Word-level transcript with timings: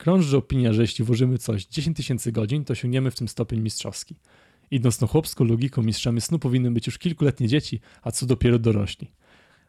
Krąży 0.00 0.36
opinia, 0.36 0.72
że 0.72 0.82
jeśli 0.82 1.04
włożymy 1.04 1.38
coś 1.38 1.66
10 1.66 1.96
tysięcy 1.96 2.32
godzin, 2.32 2.64
to 2.64 2.72
osiągniemy 2.72 3.10
w 3.10 3.14
tym 3.14 3.28
stopień 3.28 3.60
mistrzowski. 3.60 4.14
Idąc 4.70 4.98
tą 4.98 5.06
chłopską 5.06 5.44
logiką, 5.44 5.82
mistrzami 5.82 6.20
snu 6.20 6.38
powinny 6.38 6.70
być 6.70 6.86
już 6.86 6.98
kilkuletnie 6.98 7.48
dzieci, 7.48 7.80
a 8.02 8.10
co 8.10 8.26
dopiero 8.26 8.58
dorośli. 8.58 9.10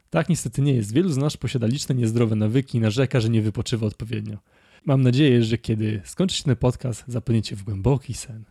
Tak 0.09 0.29
niestety 0.29 0.61
nie 0.61 0.73
jest. 0.73 0.93
Wielu 0.93 1.09
z 1.09 1.17
nas 1.17 1.37
posiada 1.37 1.67
liczne 1.67 1.95
niezdrowe 1.95 2.35
nawyki 2.35 2.77
i 2.77 2.81
narzeka, 2.81 3.19
że 3.19 3.29
nie 3.29 3.41
wypoczywa 3.41 3.87
odpowiednio. 3.87 4.37
Mam 4.85 5.01
nadzieję, 5.01 5.43
że 5.43 5.57
kiedy 5.57 6.01
skończy 6.05 6.35
się 6.35 6.43
ten 6.43 6.55
podcast, 6.55 7.03
zapłyniecie 7.07 7.55
w 7.55 7.63
głęboki 7.63 8.13
sen. 8.13 8.43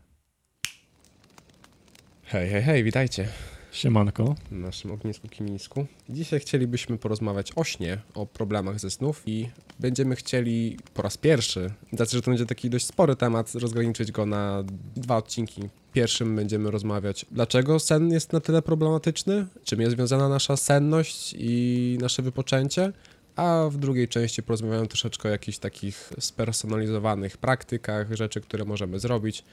Hej, 2.23 2.49
hej, 2.49 2.63
hej, 2.63 2.85
witajcie 2.85 3.29
Siemanko. 3.73 4.35
w 4.51 4.53
naszym 4.53 4.91
ognisku 4.91 5.29
kimińsku. 5.29 5.87
Dzisiaj 6.09 6.41
chcielibyśmy 6.41 6.99
porozmawiać 6.99 7.53
o 7.57 7.65
śnie, 7.65 7.99
o 8.15 8.27
problemach 8.27 8.81
ze 8.81 8.91
snów 8.91 9.23
i 9.27 9.49
będziemy 9.81 10.17
chcieli 10.17 10.77
po 10.95 11.03
raz 11.03 11.17
pierwszy, 11.17 11.71
znaczy, 11.93 12.17
że 12.17 12.23
to 12.23 12.31
będzie 12.31 12.47
taki 12.47 12.71
dość 12.71 12.87
spory 12.87 13.17
temat, 13.17 13.55
rozgraniczyć 13.55 14.13
go 14.13 14.27
na 14.27 14.65
dwa 14.97 15.17
odcinki. 15.17 15.63
Pierwszym 15.93 16.37
będziemy 16.37 16.71
rozmawiać, 16.71 17.27
dlaczego 17.31 17.79
sen 17.79 18.11
jest 18.11 18.33
na 18.33 18.41
tyle 18.41 18.63
problematyczny, 18.63 19.47
czym 19.65 19.81
jest 19.81 19.93
związana 19.93 20.29
nasza 20.29 20.57
senność 20.57 21.35
i 21.39 21.99
nasze 22.01 22.23
wypoczęcie, 22.23 22.93
a 23.37 23.69
w 23.71 23.77
drugiej 23.77 24.09
części 24.09 24.43
porozmawiamy 24.43 24.87
troszeczkę 24.87 25.29
o 25.29 25.33
jakichś 25.33 25.59
takich 25.59 26.13
spersonalizowanych 26.19 27.37
praktykach, 27.37 28.13
rzeczy, 28.13 28.41
które 28.41 28.65
możemy 28.65 28.99
zrobić, 28.99 29.45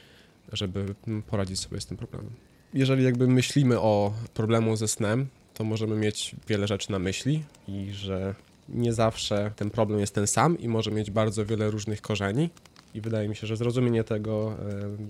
żeby 0.54 0.96
poradzić 1.28 1.60
sobie 1.60 1.82
z 1.82 1.86
tym 1.86 1.98
problemem 1.98 2.32
jeżeli 2.78 3.04
jakby 3.04 3.28
myślimy 3.28 3.80
o 3.80 4.14
problemu 4.34 4.76
ze 4.76 4.88
snem, 4.88 5.28
to 5.54 5.64
możemy 5.64 5.96
mieć 5.96 6.36
wiele 6.48 6.68
rzeczy 6.68 6.92
na 6.92 7.00
myśli 7.00 7.44
i 7.68 7.90
że 7.94 8.36
nie 8.70 8.94
zawsze 8.94 9.52
ten 9.56 9.70
problem 9.70 10.00
jest 10.00 10.16
ten 10.16 10.28
sam 10.28 10.60
i 10.60 10.68
może 10.68 10.92
mieć 10.92 11.12
bardzo 11.12 11.46
wiele 11.46 11.72
różnych 11.72 12.02
korzeni. 12.02 12.50
I 12.94 13.02
wydaje 13.02 13.30
mi 13.30 13.36
się, 13.36 13.48
że 13.48 13.58
zrozumienie 13.58 14.04
tego 14.04 14.58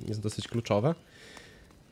jest 0.08 0.22
dosyć 0.22 0.48
kluczowe. 0.48 0.96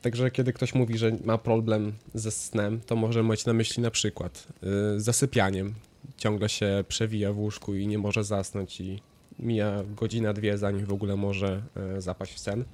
Także 0.02 0.30
kiedy 0.30 0.52
ktoś 0.52 0.74
mówi, 0.74 0.98
że 0.98 1.16
ma 1.24 1.38
problem 1.38 1.92
ze 2.14 2.30
snem, 2.30 2.80
to 2.86 2.96
może 2.96 3.22
mieć 3.22 3.46
na 3.46 3.52
myśli 3.52 3.82
na 3.82 3.90
przykład 3.90 4.48
y, 4.96 5.00
zasypianiem. 5.00 5.74
Ciągle 6.16 6.48
się 6.48 6.84
przewija 6.88 7.32
w 7.32 7.38
łóżku 7.38 7.74
i 7.74 7.86
nie 7.86 7.98
może 7.98 8.24
zasnąć 8.24 8.80
i 8.80 9.00
mija 9.38 9.82
godzina, 9.96 10.32
dwie, 10.32 10.58
zanim 10.58 10.86
w 10.86 10.92
ogóle 10.92 11.16
może 11.16 11.62
e, 11.76 12.00
zapaść 12.00 12.34
w 12.34 12.38
sen. 12.38 12.64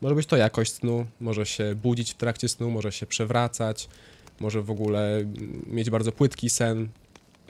Może 0.00 0.14
być 0.14 0.26
to 0.26 0.36
jakość 0.36 0.72
snu, 0.72 1.06
może 1.20 1.46
się 1.46 1.74
budzić 1.74 2.12
w 2.12 2.16
trakcie 2.16 2.48
snu, 2.48 2.70
może 2.70 2.92
się 2.92 3.06
przewracać, 3.06 3.88
może 4.40 4.62
w 4.62 4.70
ogóle 4.70 5.24
mieć 5.66 5.90
bardzo 5.90 6.12
płytki 6.12 6.50
sen, 6.50 6.88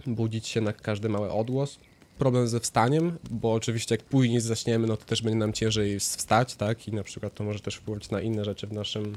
budzić 0.06 0.46
się 0.46 0.60
na 0.60 0.72
każdy 0.72 1.08
mały 1.08 1.32
odgłos. 1.32 1.78
Problem 2.18 2.48
ze 2.48 2.60
wstaniem, 2.60 3.18
bo 3.30 3.52
oczywiście 3.52 3.94
jak 3.94 4.04
później 4.04 4.40
zaśniemy, 4.40 4.86
no 4.86 4.96
to 4.96 5.04
też 5.04 5.22
będzie 5.22 5.38
nam 5.38 5.52
ciężej 5.52 6.00
wstać, 6.00 6.54
tak? 6.54 6.88
I 6.88 6.92
na 6.92 7.02
przykład 7.02 7.34
to 7.34 7.44
może 7.44 7.60
też 7.60 7.74
wpływać 7.74 8.10
na 8.10 8.20
inne 8.20 8.44
rzeczy 8.44 8.66
w 8.66 8.72
naszym, 8.72 9.14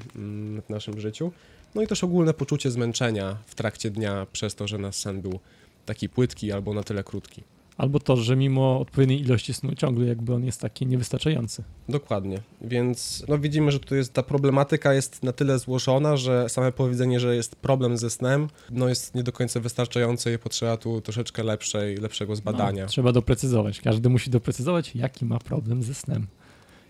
w 0.65 0.69
naszym 0.69 0.99
życiu. 0.99 1.31
No 1.75 1.81
i 1.81 1.87
też 1.87 2.03
ogólne 2.03 2.33
poczucie 2.33 2.71
zmęczenia 2.71 3.37
w 3.45 3.55
trakcie 3.55 3.91
dnia 3.91 4.27
przez 4.31 4.55
to, 4.55 4.67
że 4.67 4.77
nasz 4.77 4.95
sen 4.95 5.21
był 5.21 5.39
taki 5.85 6.09
płytki 6.09 6.51
albo 6.51 6.73
na 6.73 6.83
tyle 6.83 7.03
krótki. 7.03 7.43
Albo 7.81 7.99
to, 7.99 8.17
że 8.17 8.35
mimo 8.35 8.79
odpowiedniej 8.79 9.21
ilości 9.21 9.53
snu 9.53 9.75
ciągle 9.75 10.05
jakby 10.05 10.33
on 10.33 10.45
jest 10.45 10.61
taki 10.61 10.85
niewystarczający. 10.85 11.63
Dokładnie, 11.89 12.41
więc 12.61 13.23
no 13.27 13.37
widzimy, 13.37 13.71
że 13.71 13.79
tu 13.79 13.95
jest 13.95 14.13
ta 14.13 14.23
problematyka 14.23 14.93
jest 14.93 15.23
na 15.23 15.31
tyle 15.31 15.59
złożona, 15.59 16.17
że 16.17 16.49
same 16.49 16.71
powiedzenie, 16.71 17.19
że 17.19 17.35
jest 17.35 17.55
problem 17.55 17.97
ze 17.97 18.09
snem, 18.09 18.47
no 18.71 18.89
jest 18.89 19.15
nie 19.15 19.23
do 19.23 19.31
końca 19.31 19.59
wystarczające 19.59 20.33
i 20.33 20.37
potrzeba 20.37 20.77
tu 20.77 21.01
troszeczkę 21.01 21.43
lepszej, 21.43 21.97
lepszego 21.97 22.35
zbadania. 22.35 22.83
No, 22.83 22.89
trzeba 22.89 23.11
doprecyzować. 23.11 23.81
Każdy 23.81 24.09
musi 24.09 24.29
doprecyzować, 24.29 24.95
jaki 24.95 25.25
ma 25.25 25.39
problem 25.39 25.83
ze 25.83 25.93
snem. 25.93 26.27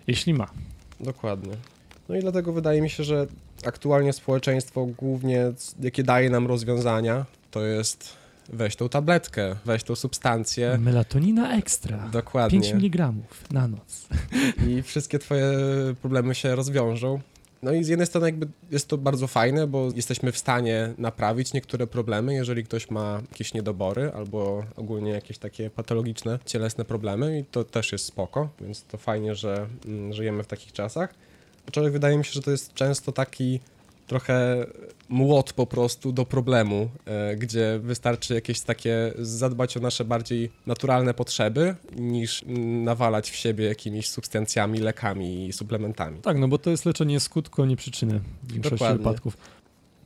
Jeśli 0.08 0.34
ma. 0.34 0.48
Dokładnie. 1.00 1.54
No 2.10 2.16
i 2.16 2.20
dlatego 2.20 2.54
wydaje 2.54 2.82
mi 2.82 2.90
się, 2.90 3.04
że 3.04 3.28
aktualnie 3.66 4.14
społeczeństwo 4.14 4.86
głównie, 4.86 5.52
jakie 5.80 6.04
daje 6.04 6.30
nam 6.30 6.48
rozwiązania, 6.48 7.26
to 7.52 7.66
jest 7.66 8.21
weź 8.50 8.76
tą 8.76 8.90
tabletkę, 8.90 9.56
weź 9.66 9.84
tą 9.84 9.96
substancję. 9.96 10.78
Melatonina 10.78 11.58
ekstra. 11.58 12.10
Dokładnie. 12.12 12.62
5 12.62 12.74
mg 12.74 13.14
na 13.52 13.68
noc. 13.68 14.08
I 14.68 14.82
wszystkie 14.82 15.20
twoje 15.20 15.52
problemy 16.02 16.36
się 16.36 16.56
rozwiążą. 16.56 17.20
No 17.64 17.72
i 17.72 17.84
z 17.84 17.88
jednej 17.88 18.08
strony 18.08 18.28
jakby 18.28 18.48
jest 18.72 18.88
to 18.88 18.98
bardzo 18.98 19.28
fajne, 19.28 19.68
bo 19.68 19.90
jesteśmy 19.96 20.32
w 20.32 20.38
stanie 20.38 20.94
naprawić 20.98 21.54
niektóre 21.54 21.88
problemy, 21.88 22.34
jeżeli 22.34 22.64
ktoś 22.64 22.90
ma 22.90 23.22
jakieś 23.32 23.54
niedobory 23.54 24.12
albo 24.16 24.64
ogólnie 24.76 25.12
jakieś 25.12 25.38
takie 25.38 25.70
patologiczne, 25.70 26.40
cielesne 26.46 26.86
problemy 26.86 27.40
i 27.40 27.46
to 27.46 27.64
też 27.64 27.92
jest 27.92 28.06
spoko, 28.06 28.50
więc 28.62 28.84
to 28.84 28.98
fajnie, 28.98 29.36
że 29.36 29.68
mm, 29.86 30.14
żyjemy 30.14 30.44
w 30.44 30.48
takich 30.48 30.74
czasach. 30.74 31.14
Aczkolwiek 31.68 31.94
wydaje 31.94 32.18
mi 32.18 32.26
się, 32.26 32.32
że 32.32 32.42
to 32.42 32.52
jest 32.52 32.74
często 32.74 33.12
taki 33.12 33.60
trochę 34.08 34.66
młot 35.10 35.54
po 35.54 35.68
prostu 35.68 36.12
do 36.12 36.26
problemu, 36.26 36.90
e, 37.06 37.36
gdzie 37.36 37.80
wystarczy 37.84 38.34
jakieś 38.34 38.62
takie 38.62 39.14
zadbać 39.20 39.78
o 39.78 39.80
nasze 39.80 40.06
bardziej 40.06 40.52
naturalne 40.66 41.14
potrzeby, 41.14 41.76
niż 41.96 42.44
nawalać 42.84 43.32
w 43.32 43.36
siebie 43.36 43.66
jakimiś 43.66 44.10
substancjami, 44.10 44.80
lekami 44.80 45.48
i 45.48 45.54
suplementami. 45.54 46.22
Tak, 46.22 46.38
no 46.38 46.48
bo 46.48 46.58
to 46.58 46.70
jest 46.70 46.86
leczenie 46.86 47.20
skutku, 47.20 47.62
a 47.62 47.66
nie 47.66 47.76
przyczyny 47.76 48.20
w 48.44 48.54
większości 48.54 48.76
Dokładnie. 48.76 48.98
wypadków 48.98 49.38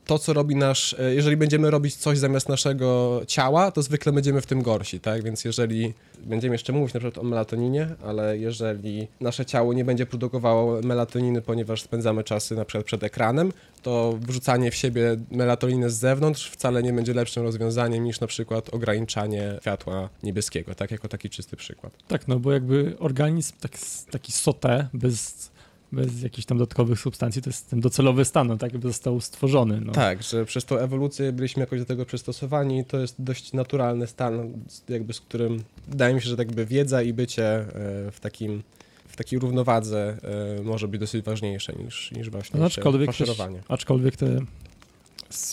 to, 0.06 0.18
co 0.18 0.32
robi 0.32 0.56
nasz, 0.56 0.94
e, 0.98 1.14
jeżeli 1.14 1.36
będziemy 1.36 1.70
robić 1.70 1.96
coś 1.96 2.18
zamiast 2.18 2.48
naszego 2.48 3.20
ciała, 3.26 3.70
to 3.70 3.82
zwykle 3.82 4.12
będziemy 4.12 4.40
w 4.40 4.46
tym 4.46 4.62
gorsi, 4.62 5.00
tak? 5.00 5.22
Więc 5.22 5.44
jeżeli 5.44 5.94
będziemy 6.24 6.54
jeszcze 6.54 6.72
mówić 6.72 6.94
na 6.94 7.00
przykład 7.00 7.24
o 7.24 7.28
melatoninie, 7.28 7.88
ale 8.04 8.38
jeżeli 8.38 9.08
nasze 9.20 9.46
ciało 9.46 9.72
nie 9.72 9.84
będzie 9.84 10.06
produkowało 10.06 10.82
melatoniny, 10.82 11.42
ponieważ 11.42 11.82
spędzamy 11.82 12.24
czasy 12.24 12.56
na 12.56 12.64
przykład 12.64 12.86
przed 12.86 13.02
ekranem, 13.02 13.52
to 13.82 14.18
wrzucanie 14.20 14.70
w 14.70 14.74
siebie 14.74 15.16
melatoniny 15.30 15.90
z 15.90 15.94
zewnątrz 15.94 16.50
wcale 16.50 16.82
nie 16.82 16.92
będzie 16.92 17.14
lepszym 17.14 17.42
rozwiązaniem 17.42 18.04
niż 18.04 18.20
na 18.20 18.26
przykład 18.26 18.74
ograniczanie 18.74 19.58
światła 19.60 20.08
niebieskiego, 20.22 20.74
tak? 20.74 20.90
Jako 20.90 21.08
taki 21.08 21.30
czysty 21.30 21.56
przykład. 21.56 21.92
Tak, 22.08 22.28
no 22.28 22.38
bo 22.38 22.52
jakby 22.52 22.96
organizm 22.98 23.54
tak, 23.60 23.72
taki 24.10 24.32
sote, 24.32 24.88
bez 24.94 25.50
bez 25.92 26.22
jakichś 26.22 26.46
tam 26.46 26.58
dodatkowych 26.58 27.00
substancji, 27.00 27.42
to 27.42 27.50
jest 27.50 27.70
ten 27.70 27.80
docelowy 27.80 28.24
stan, 28.24 28.46
no, 28.46 28.56
tak 28.56 28.72
jakby 28.72 28.88
został 28.88 29.20
stworzony. 29.20 29.80
No. 29.80 29.92
Tak, 29.92 30.22
że 30.22 30.44
przez 30.44 30.64
tą 30.64 30.78
ewolucję 30.78 31.32
byliśmy 31.32 31.60
jakoś 31.60 31.78
do 31.80 31.86
tego 31.86 32.06
przystosowani 32.06 32.84
to 32.84 32.98
jest 32.98 33.14
dość 33.18 33.52
naturalny 33.52 34.06
stan, 34.06 34.52
jakby 34.88 35.12
z 35.12 35.20
którym 35.20 35.62
wydaje 35.88 36.14
mi 36.14 36.22
się, 36.22 36.28
że 36.28 36.36
jakby 36.38 36.66
wiedza 36.66 37.02
i 37.02 37.12
bycie 37.12 37.46
e, 37.46 37.66
w 38.10 38.20
takim 38.20 38.62
w 39.08 39.16
takiej 39.16 39.38
równowadze 39.38 40.16
e, 40.58 40.62
może 40.62 40.88
być 40.88 41.00
dosyć 41.00 41.24
ważniejsze 41.24 41.72
niż, 41.72 42.12
niż 42.12 42.30
właśnie 42.30 42.60
no, 42.60 42.66
aczkolwiek 42.66 43.06
faszerowanie. 43.06 43.58
Też, 43.58 43.66
aczkolwiek 43.68 44.16
te 44.16 44.40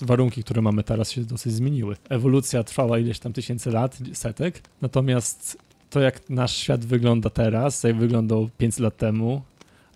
warunki, 0.02 0.44
które 0.44 0.62
mamy 0.62 0.84
teraz 0.84 1.12
się 1.12 1.22
dosyć 1.22 1.54
zmieniły. 1.54 1.96
Ewolucja 2.10 2.64
trwała 2.64 3.00
ileś 3.00 3.20
tam 3.20 3.34
tysięcy 3.34 3.72
lat, 3.72 3.98
setek, 4.14 4.62
natomiast 4.82 5.58
to 5.90 6.00
jak 6.00 6.30
nasz 6.30 6.58
świat 6.58 6.86
wygląda 6.86 7.30
teraz, 7.30 7.84
jak 7.84 7.96
wyglądał 7.96 8.50
5 8.58 8.80
lat 8.80 8.98
temu, 8.98 9.42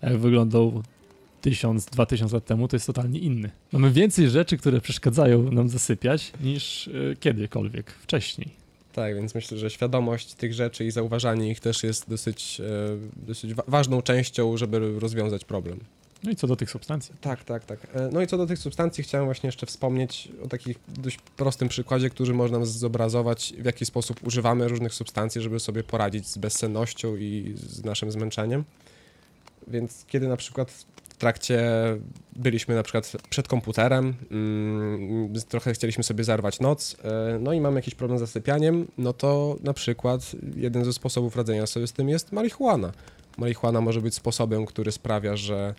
jak 0.02 0.18
wyglądał 0.18 0.82
tysiąc, 1.40 1.86
dwa 1.86 2.06
tysiące 2.06 2.36
lat 2.36 2.44
temu, 2.44 2.68
to 2.68 2.76
jest 2.76 2.86
totalnie 2.86 3.18
inny. 3.18 3.50
Mamy 3.72 3.90
więcej 3.90 4.30
rzeczy, 4.30 4.56
które 4.56 4.80
przeszkadzają 4.80 5.52
nam 5.52 5.68
zasypiać 5.68 6.32
niż 6.40 6.88
e, 6.88 7.16
kiedykolwiek 7.16 7.90
wcześniej. 7.90 8.48
Tak, 8.92 9.14
więc 9.14 9.34
myślę, 9.34 9.58
że 9.58 9.70
świadomość 9.70 10.34
tych 10.34 10.54
rzeczy 10.54 10.84
i 10.84 10.90
zauważanie 10.90 11.50
ich 11.50 11.60
też 11.60 11.82
jest 11.82 12.10
dosyć, 12.10 12.60
e, 12.60 13.24
dosyć 13.26 13.54
ważną 13.54 14.02
częścią, 14.02 14.56
żeby 14.56 14.98
rozwiązać 15.00 15.44
problem. 15.44 15.78
No 16.24 16.30
i 16.30 16.36
co 16.36 16.46
do 16.46 16.56
tych 16.56 16.70
substancji? 16.70 17.14
Tak, 17.20 17.44
tak, 17.44 17.64
tak. 17.64 17.78
E, 17.94 18.10
no 18.12 18.22
i 18.22 18.26
co 18.26 18.38
do 18.38 18.46
tych 18.46 18.58
substancji 18.58 19.04
chciałem 19.04 19.26
właśnie 19.26 19.46
jeszcze 19.48 19.66
wspomnieć 19.66 20.28
o 20.44 20.48
takim 20.48 20.74
dość 20.88 21.18
prostym 21.36 21.68
przykładzie, 21.68 22.10
który 22.10 22.34
można 22.34 22.64
zobrazować, 22.64 23.54
w 23.58 23.64
jaki 23.64 23.84
sposób 23.84 24.26
używamy 24.26 24.68
różnych 24.68 24.94
substancji, 24.94 25.40
żeby 25.40 25.60
sobie 25.60 25.82
poradzić 25.82 26.28
z 26.28 26.38
bezsennością 26.38 27.16
i 27.16 27.54
z 27.56 27.84
naszym 27.84 28.12
zmęczeniem. 28.12 28.64
Więc 29.70 30.04
kiedy 30.06 30.28
na 30.28 30.36
przykład 30.36 30.70
w 30.70 31.20
trakcie 31.20 31.60
byliśmy 32.36 32.74
na 32.74 32.82
przykład 32.82 33.12
przed 33.30 33.48
komputerem, 33.48 34.14
mm, 34.30 35.32
trochę 35.48 35.72
chcieliśmy 35.72 36.04
sobie 36.04 36.24
zarwać 36.24 36.60
noc, 36.60 36.96
e, 37.04 37.38
no 37.40 37.52
i 37.52 37.60
mamy 37.60 37.76
jakiś 37.76 37.94
problem 37.94 38.18
z 38.18 38.20
zasypianiem, 38.20 38.86
no 38.98 39.12
to 39.12 39.56
na 39.62 39.74
przykład 39.74 40.32
jeden 40.56 40.84
ze 40.84 40.92
sposobów 40.92 41.36
radzenia 41.36 41.66
sobie 41.66 41.86
z 41.86 41.92
tym 41.92 42.08
jest 42.08 42.32
marihuana. 42.32 42.92
Marihuana 43.38 43.80
może 43.80 44.00
być 44.00 44.14
sposobem, 44.14 44.66
który 44.66 44.92
sprawia, 44.92 45.36
że 45.36 45.74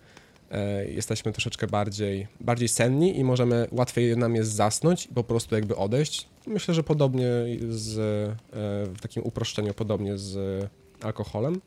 e, 0.52 0.86
jesteśmy 0.86 1.32
troszeczkę 1.32 1.68
bardziej, 1.68 2.28
bardziej 2.42 2.68
senni 2.68 3.20
i 3.20 3.24
możemy 3.24 3.68
łatwiej 3.72 4.18
nam 4.18 4.36
jest 4.36 4.52
zasnąć 4.52 5.06
i 5.06 5.10
po 5.10 5.24
prostu 5.24 5.56
jakby 5.56 5.76
odejść. 5.76 6.28
Myślę, 6.48 6.74
że 6.74 6.84
podobnie 6.84 7.28
z, 7.70 7.98
e, 8.00 8.36
w 8.96 9.02
takim 9.02 9.24
uproszczeniu, 9.24 9.74
podobnie 9.74 10.18
z 10.18 10.66
alkoholem. 11.02 11.62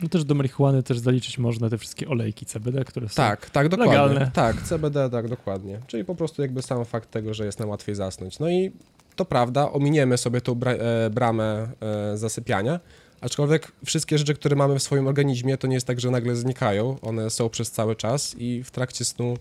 No 0.00 0.08
też 0.08 0.24
do 0.24 0.34
marihuany 0.34 0.82
też 0.82 0.98
zaliczyć 0.98 1.38
można 1.38 1.70
te 1.70 1.78
wszystkie 1.78 2.08
olejki 2.08 2.46
CBD, 2.46 2.84
które 2.84 3.08
są 3.08 3.14
Tak, 3.14 3.50
tak, 3.50 3.68
dokładnie. 3.68 3.92
Legalne. 3.92 4.30
Tak, 4.34 4.62
CBD, 4.62 5.10
tak, 5.10 5.28
dokładnie. 5.28 5.80
Czyli 5.86 6.04
po 6.04 6.14
prostu 6.14 6.42
jakby 6.42 6.62
sam 6.62 6.84
fakt 6.84 7.10
tego, 7.10 7.34
że 7.34 7.46
jest 7.46 7.58
nam 7.58 7.68
łatwiej 7.68 7.94
zasnąć. 7.94 8.38
No 8.38 8.50
i 8.50 8.72
to 9.16 9.24
prawda, 9.24 9.72
ominiemy 9.72 10.18
sobie 10.18 10.40
tą 10.40 10.54
bra 10.54 10.72
e, 10.72 11.10
bramę 11.10 11.68
e, 11.80 12.16
zasypiania, 12.16 12.80
Aczkolwiek 13.20 13.72
wszystkie 13.84 14.18
rzeczy, 14.18 14.34
które 14.34 14.56
mamy 14.56 14.78
w 14.78 14.82
swoim 14.82 15.06
organizmie, 15.06 15.56
to 15.56 15.66
nie 15.66 15.74
jest 15.74 15.86
tak, 15.86 16.00
że 16.00 16.10
nagle 16.10 16.36
znikają. 16.36 16.96
One 17.02 17.30
są 17.30 17.48
przez 17.48 17.70
cały 17.70 17.96
czas 17.96 18.34
i 18.38 18.62
w 18.64 18.70
trakcie 18.70 19.04
snu 19.04 19.36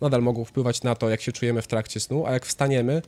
nadal 0.00 0.22
mogą 0.22 0.44
wpływać 0.44 0.82
na 0.82 0.94
to, 0.94 1.08
jak 1.08 1.20
się 1.20 1.32
czujemy 1.32 1.62
w 1.62 1.66
trakcie 1.66 2.00
snu, 2.00 2.26
a 2.26 2.32
jak 2.32 2.46
wstaniemy, 2.46 3.02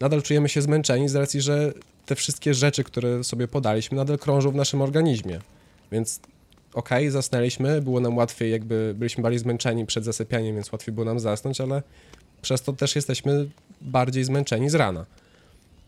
nadal 0.00 0.22
czujemy 0.22 0.48
się 0.48 0.62
zmęczeni 0.62 1.08
z 1.08 1.14
racji, 1.14 1.40
że 1.40 1.72
te 2.06 2.14
wszystkie 2.14 2.54
rzeczy, 2.54 2.84
które 2.84 3.24
sobie 3.24 3.48
podaliśmy, 3.48 3.96
nadal 3.96 4.18
krążą 4.18 4.50
w 4.50 4.54
naszym 4.54 4.82
organizmie. 4.82 5.40
Więc 5.92 6.20
okej, 6.74 7.10
zasnęliśmy, 7.10 7.82
było 7.82 8.00
nam 8.00 8.16
łatwiej, 8.16 8.50
jakby 8.50 8.94
byliśmy 8.96 9.22
bardziej 9.22 9.38
zmęczeni 9.38 9.86
przed 9.86 10.04
zasypianiem, 10.04 10.54
więc 10.54 10.72
łatwiej 10.72 10.94
było 10.94 11.04
nam 11.04 11.20
zasnąć, 11.20 11.60
ale 11.60 11.82
przez 12.42 12.62
to 12.62 12.72
też 12.72 12.96
jesteśmy 12.96 13.48
bardziej 13.80 14.24
zmęczeni 14.24 14.70
z 14.70 14.74
rana. 14.74 15.06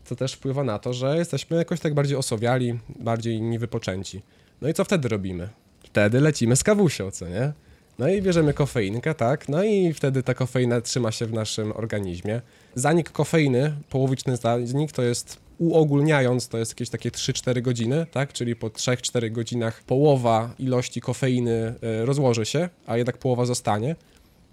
Co 0.05 0.15
też 0.15 0.33
wpływa 0.33 0.63
na 0.63 0.79
to, 0.79 0.93
że 0.93 1.17
jesteśmy 1.17 1.57
jakoś 1.57 1.79
tak 1.79 1.93
bardziej 1.93 2.17
osowiali, 2.17 2.79
bardziej 2.99 3.41
niewypoczęci. 3.41 4.21
No 4.61 4.69
i 4.69 4.73
co 4.73 4.83
wtedy 4.83 5.09
robimy? 5.09 5.49
Wtedy 5.83 6.21
lecimy 6.21 6.55
z 6.55 6.63
kawusią, 6.63 7.11
co 7.11 7.27
nie? 7.27 7.53
No 7.99 8.07
i 8.07 8.21
bierzemy 8.21 8.53
kofeinkę, 8.53 9.15
tak? 9.15 9.49
No 9.49 9.63
i 9.63 9.93
wtedy 9.93 10.23
ta 10.23 10.33
kofeina 10.33 10.81
trzyma 10.81 11.11
się 11.11 11.25
w 11.25 11.33
naszym 11.33 11.71
organizmie. 11.71 12.41
Zanik 12.75 13.09
kofeiny, 13.09 13.75
połowiczny 13.89 14.37
zanik, 14.37 14.91
to 14.91 15.01
jest 15.01 15.37
uogólniając, 15.67 16.47
to 16.47 16.57
jest 16.57 16.71
jakieś 16.71 16.89
takie 16.89 17.09
3-4 17.09 17.61
godziny, 17.61 18.05
tak? 18.11 18.33
Czyli 18.33 18.55
po 18.55 18.67
3-4 18.67 19.31
godzinach 19.31 19.83
połowa 19.83 20.53
ilości 20.59 21.01
kofeiny 21.01 21.75
e, 21.81 22.05
rozłoży 22.05 22.45
się, 22.45 22.69
a 22.87 22.97
jednak 22.97 23.17
połowa 23.17 23.45
zostanie. 23.45 23.95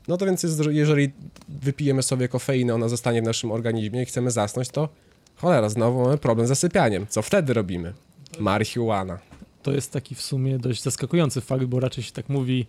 No 0.08 0.16
to 0.16 0.26
więc 0.26 0.42
jest, 0.42 0.60
jeżeli 0.70 1.10
wypijemy 1.48 2.02
sobie 2.02 2.28
kofeinę, 2.28 2.74
ona 2.74 2.88
zostanie 2.88 3.22
w 3.22 3.24
naszym 3.24 3.52
organizmie 3.52 4.02
i 4.02 4.06
chcemy 4.06 4.30
zasnąć, 4.30 4.68
to 4.68 4.88
cholera, 5.36 5.68
znowu 5.68 6.02
mamy 6.02 6.18
problem 6.18 6.46
z 6.46 6.48
zasypianiem. 6.48 7.06
Co 7.08 7.22
wtedy 7.22 7.54
robimy? 7.54 7.94
Marihuana. 8.38 9.18
To 9.62 9.72
jest 9.72 9.92
taki 9.92 10.14
w 10.14 10.22
sumie 10.22 10.58
dość 10.58 10.82
zaskakujący 10.82 11.40
fakt, 11.40 11.64
bo 11.64 11.80
raczej 11.80 12.04
się 12.04 12.12
tak 12.12 12.28
mówi, 12.28 12.66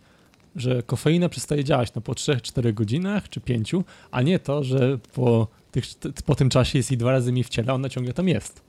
że 0.55 0.83
kofeina 0.83 1.29
przestaje 1.29 1.63
działać 1.63 1.93
no, 1.93 2.01
po 2.01 2.13
3-4 2.13 2.73
godzinach 2.73 3.29
czy 3.29 3.41
5, 3.41 3.75
a 4.11 4.21
nie 4.21 4.39
to, 4.39 4.63
że 4.63 4.97
po, 5.13 5.47
tych, 5.71 5.85
po 6.25 6.35
tym 6.35 6.49
czasie 6.49 6.79
jest 6.79 6.91
i 6.91 6.97
dwa 6.97 7.11
razy 7.11 7.31
mi 7.31 7.43
w 7.43 7.49
ciele, 7.49 7.71
a 7.71 7.75
ona 7.75 7.89
ciągle 7.89 8.13
tam 8.13 8.27
jest. 8.27 8.61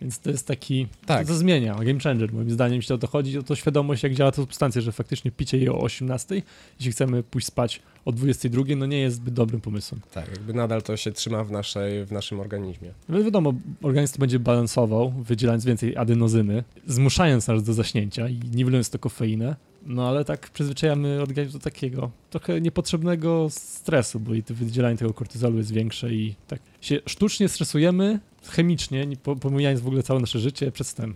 Więc 0.00 0.18
to 0.18 0.30
jest 0.30 0.46
taki, 0.46 0.86
Tak. 1.06 1.26
to, 1.26 1.32
to 1.32 1.38
zmienia, 1.38 1.74
game 1.74 2.00
changer 2.00 2.32
moim 2.32 2.50
zdaniem, 2.50 2.76
jeśli 2.76 2.94
o 2.94 2.98
to 2.98 3.06
chodzi, 3.06 3.38
o 3.38 3.42
to 3.42 3.54
świadomość, 3.56 4.02
jak 4.02 4.14
działa 4.14 4.30
ta 4.30 4.36
substancja, 4.36 4.80
że 4.82 4.92
faktycznie 4.92 5.30
picie 5.30 5.58
jej 5.58 5.68
o 5.68 5.80
18, 5.80 6.42
jeśli 6.78 6.92
chcemy 6.92 7.22
pójść 7.22 7.46
spać 7.46 7.82
o 8.04 8.12
22, 8.12 8.64
no 8.76 8.86
nie 8.86 8.98
jest 8.98 9.16
zbyt 9.16 9.34
dobrym 9.34 9.60
pomysłem. 9.60 10.00
Tak, 10.12 10.28
jakby 10.28 10.54
nadal 10.54 10.82
to 10.82 10.96
się 10.96 11.12
trzyma 11.12 11.44
w, 11.44 11.50
naszej, 11.50 12.04
w 12.06 12.12
naszym 12.12 12.40
organizmie. 12.40 12.90
No 13.08 13.22
wiadomo, 13.24 13.54
organizm 13.82 14.18
będzie 14.20 14.38
balansował, 14.38 15.10
wydzielając 15.10 15.64
więcej 15.64 15.96
adenozyny, 15.96 16.64
zmuszając 16.86 17.46
nas 17.46 17.62
do 17.62 17.72
zaśnięcia 17.74 18.28
i 18.28 18.40
niwelując 18.54 18.90
to 18.90 18.98
kofeinę, 18.98 19.56
no 19.86 20.08
ale 20.08 20.24
tak 20.24 20.50
przyzwyczajamy 20.50 21.22
organizm 21.22 21.52
do 21.52 21.58
takiego 21.58 22.10
trochę 22.30 22.60
niepotrzebnego 22.60 23.46
stresu, 23.50 24.20
bo 24.20 24.34
i 24.34 24.42
wydzielanie 24.42 24.96
tego 24.96 25.14
kortyzolu 25.14 25.58
jest 25.58 25.72
większe 25.72 26.12
i 26.12 26.34
tak 26.48 26.60
się 26.80 27.00
sztucznie 27.06 27.48
stresujemy 27.48 28.20
chemicznie, 28.50 29.06
nie 29.06 29.16
po- 29.16 29.36
pomijając 29.36 29.80
w 29.80 29.86
ogóle 29.86 30.02
całe 30.02 30.20
nasze 30.20 30.38
życie 30.38 30.72
przez 30.72 30.94
ten. 30.94 31.14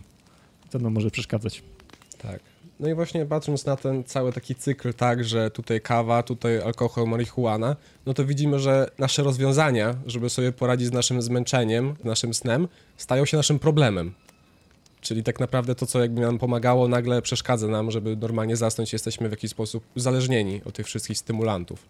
To 0.71 0.79
nam 0.79 0.93
może 0.93 1.11
przeszkadzać. 1.11 1.63
Tak. 2.19 2.41
No 2.81 2.89
i 2.89 2.95
właśnie 2.95 3.27
patrząc 3.27 3.67
na 3.67 3.77
ten 3.77 4.05
cały 4.05 4.33
taki 4.33 4.55
cykl, 4.55 4.95
tak, 4.95 5.25
że 5.25 5.51
tutaj 5.51 5.81
kawa, 5.81 6.23
tutaj 6.23 6.61
alkohol, 6.61 7.09
marihuana, 7.09 7.77
no 8.07 8.15
to 8.15 8.25
widzimy, 8.25 8.59
że 8.59 8.91
nasze 8.99 9.23
rozwiązania, 9.23 9.95
żeby 10.07 10.31
sobie 10.31 10.53
poradzić 10.53 10.89
z 10.89 10.93
naszym 10.93 11.23
zmęczeniem, 11.23 11.95
z 12.03 12.05
naszym 12.05 12.35
snem, 12.35 12.69
stają 12.97 13.25
się 13.25 13.37
naszym 13.37 13.59
problemem. 13.59 14.13
Czyli 15.07 15.23
tak 15.23 15.41
naprawdę 15.41 15.75
to, 15.75 15.87
co 15.87 16.01
jakby 16.01 16.21
nam 16.21 16.39
pomagało, 16.39 16.89
nagle 16.89 17.23
przeszkadza 17.23 17.69
nam, 17.69 17.91
żeby 17.91 18.17
normalnie 18.17 18.57
zasnąć, 18.57 18.93
jesteśmy 18.93 19.29
w 19.29 19.31
jakiś 19.31 19.51
sposób 19.51 19.85
uzależnieni 19.97 20.61
od 20.65 20.75
tych 20.75 20.87
wszystkich 20.87 21.19
stymulantów. 21.19 21.87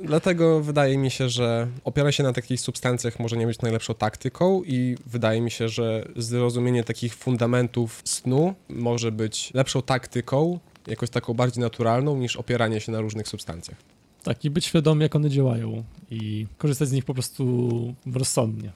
Dlatego 0.00 0.60
wydaje 0.60 0.98
mi 0.98 1.10
się, 1.10 1.28
że 1.28 1.68
opieranie 1.84 2.12
się 2.12 2.22
na 2.22 2.32
takich 2.32 2.60
substancjach 2.60 3.20
może 3.20 3.36
nie 3.36 3.46
być 3.46 3.60
najlepszą 3.62 3.94
taktyką 3.94 4.62
i 4.66 4.96
wydaje 5.06 5.40
mi 5.40 5.50
się, 5.50 5.68
że 5.68 6.08
zrozumienie 6.16 6.84
takich 6.84 7.14
fundamentów 7.14 8.02
snu 8.04 8.54
może 8.68 9.12
być 9.12 9.50
lepszą 9.54 9.82
taktyką, 9.82 10.58
jakoś 10.86 11.10
taką 11.10 11.34
bardziej 11.34 11.62
naturalną, 11.62 12.16
niż 12.16 12.36
opieranie 12.36 12.80
się 12.80 12.92
na 12.92 13.00
różnych 13.00 13.28
substancjach. 13.28 13.78
Tak, 14.22 14.44
i 14.44 14.50
być 14.50 14.64
świadomy, 14.64 15.04
jak 15.04 15.16
one 15.16 15.30
działają 15.30 15.84
i 16.10 16.46
korzystać 16.58 16.88
z 16.88 16.92
nich 16.92 17.04
po 17.04 17.14
prostu 17.14 17.94
rozsądnie. 18.12 18.72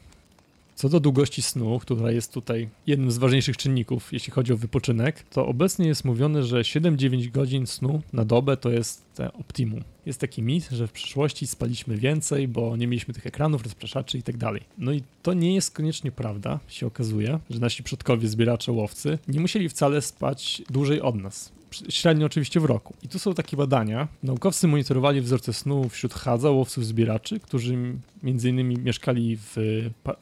Co 0.74 0.88
do 0.88 1.00
długości 1.00 1.42
snu, 1.42 1.78
która 1.78 2.10
jest 2.10 2.32
tutaj 2.32 2.68
jednym 2.86 3.10
z 3.10 3.18
ważniejszych 3.18 3.56
czynników, 3.56 4.12
jeśli 4.12 4.32
chodzi 4.32 4.52
o 4.52 4.56
wypoczynek, 4.56 5.22
to 5.22 5.46
obecnie 5.46 5.86
jest 5.86 6.04
mówione, 6.04 6.42
że 6.42 6.60
7-9 6.60 7.30
godzin 7.30 7.66
snu 7.66 8.02
na 8.12 8.24
dobę 8.24 8.56
to 8.56 8.70
jest 8.70 9.02
te 9.14 9.32
optimum. 9.32 9.84
Jest 10.06 10.20
taki 10.20 10.42
mit, 10.42 10.68
że 10.70 10.86
w 10.86 10.92
przyszłości 10.92 11.46
spaliśmy 11.46 11.96
więcej, 11.96 12.48
bo 12.48 12.76
nie 12.76 12.86
mieliśmy 12.86 13.14
tych 13.14 13.26
ekranów, 13.26 13.62
rozpraszaczy 13.62 14.18
i 14.18 14.22
tak 14.22 14.36
dalej. 14.36 14.62
No 14.78 14.92
i 14.92 15.02
to 15.22 15.34
nie 15.34 15.54
jest 15.54 15.70
koniecznie 15.70 16.12
prawda, 16.12 16.60
się 16.68 16.86
okazuje, 16.86 17.38
że 17.50 17.60
nasi 17.60 17.82
przodkowie, 17.82 18.28
zbieracze, 18.28 18.72
łowcy 18.72 19.18
nie 19.28 19.40
musieli 19.40 19.68
wcale 19.68 20.02
spać 20.02 20.62
dłużej 20.70 21.00
od 21.00 21.14
nas 21.14 21.52
średnio 21.88 22.26
oczywiście 22.26 22.60
w 22.60 22.64
roku. 22.64 22.94
I 23.02 23.08
tu 23.08 23.18
są 23.18 23.34
takie 23.34 23.56
badania. 23.56 24.08
Naukowcy 24.22 24.68
monitorowali 24.68 25.20
wzorce 25.20 25.52
snu 25.52 25.88
wśród 25.88 26.14
hadza, 26.14 26.50
łowców 26.50 26.86
zbieraczy, 26.86 27.40
którzy 27.40 27.76
innymi 28.22 28.78
mieszkali 28.78 29.36
w, 29.36 29.56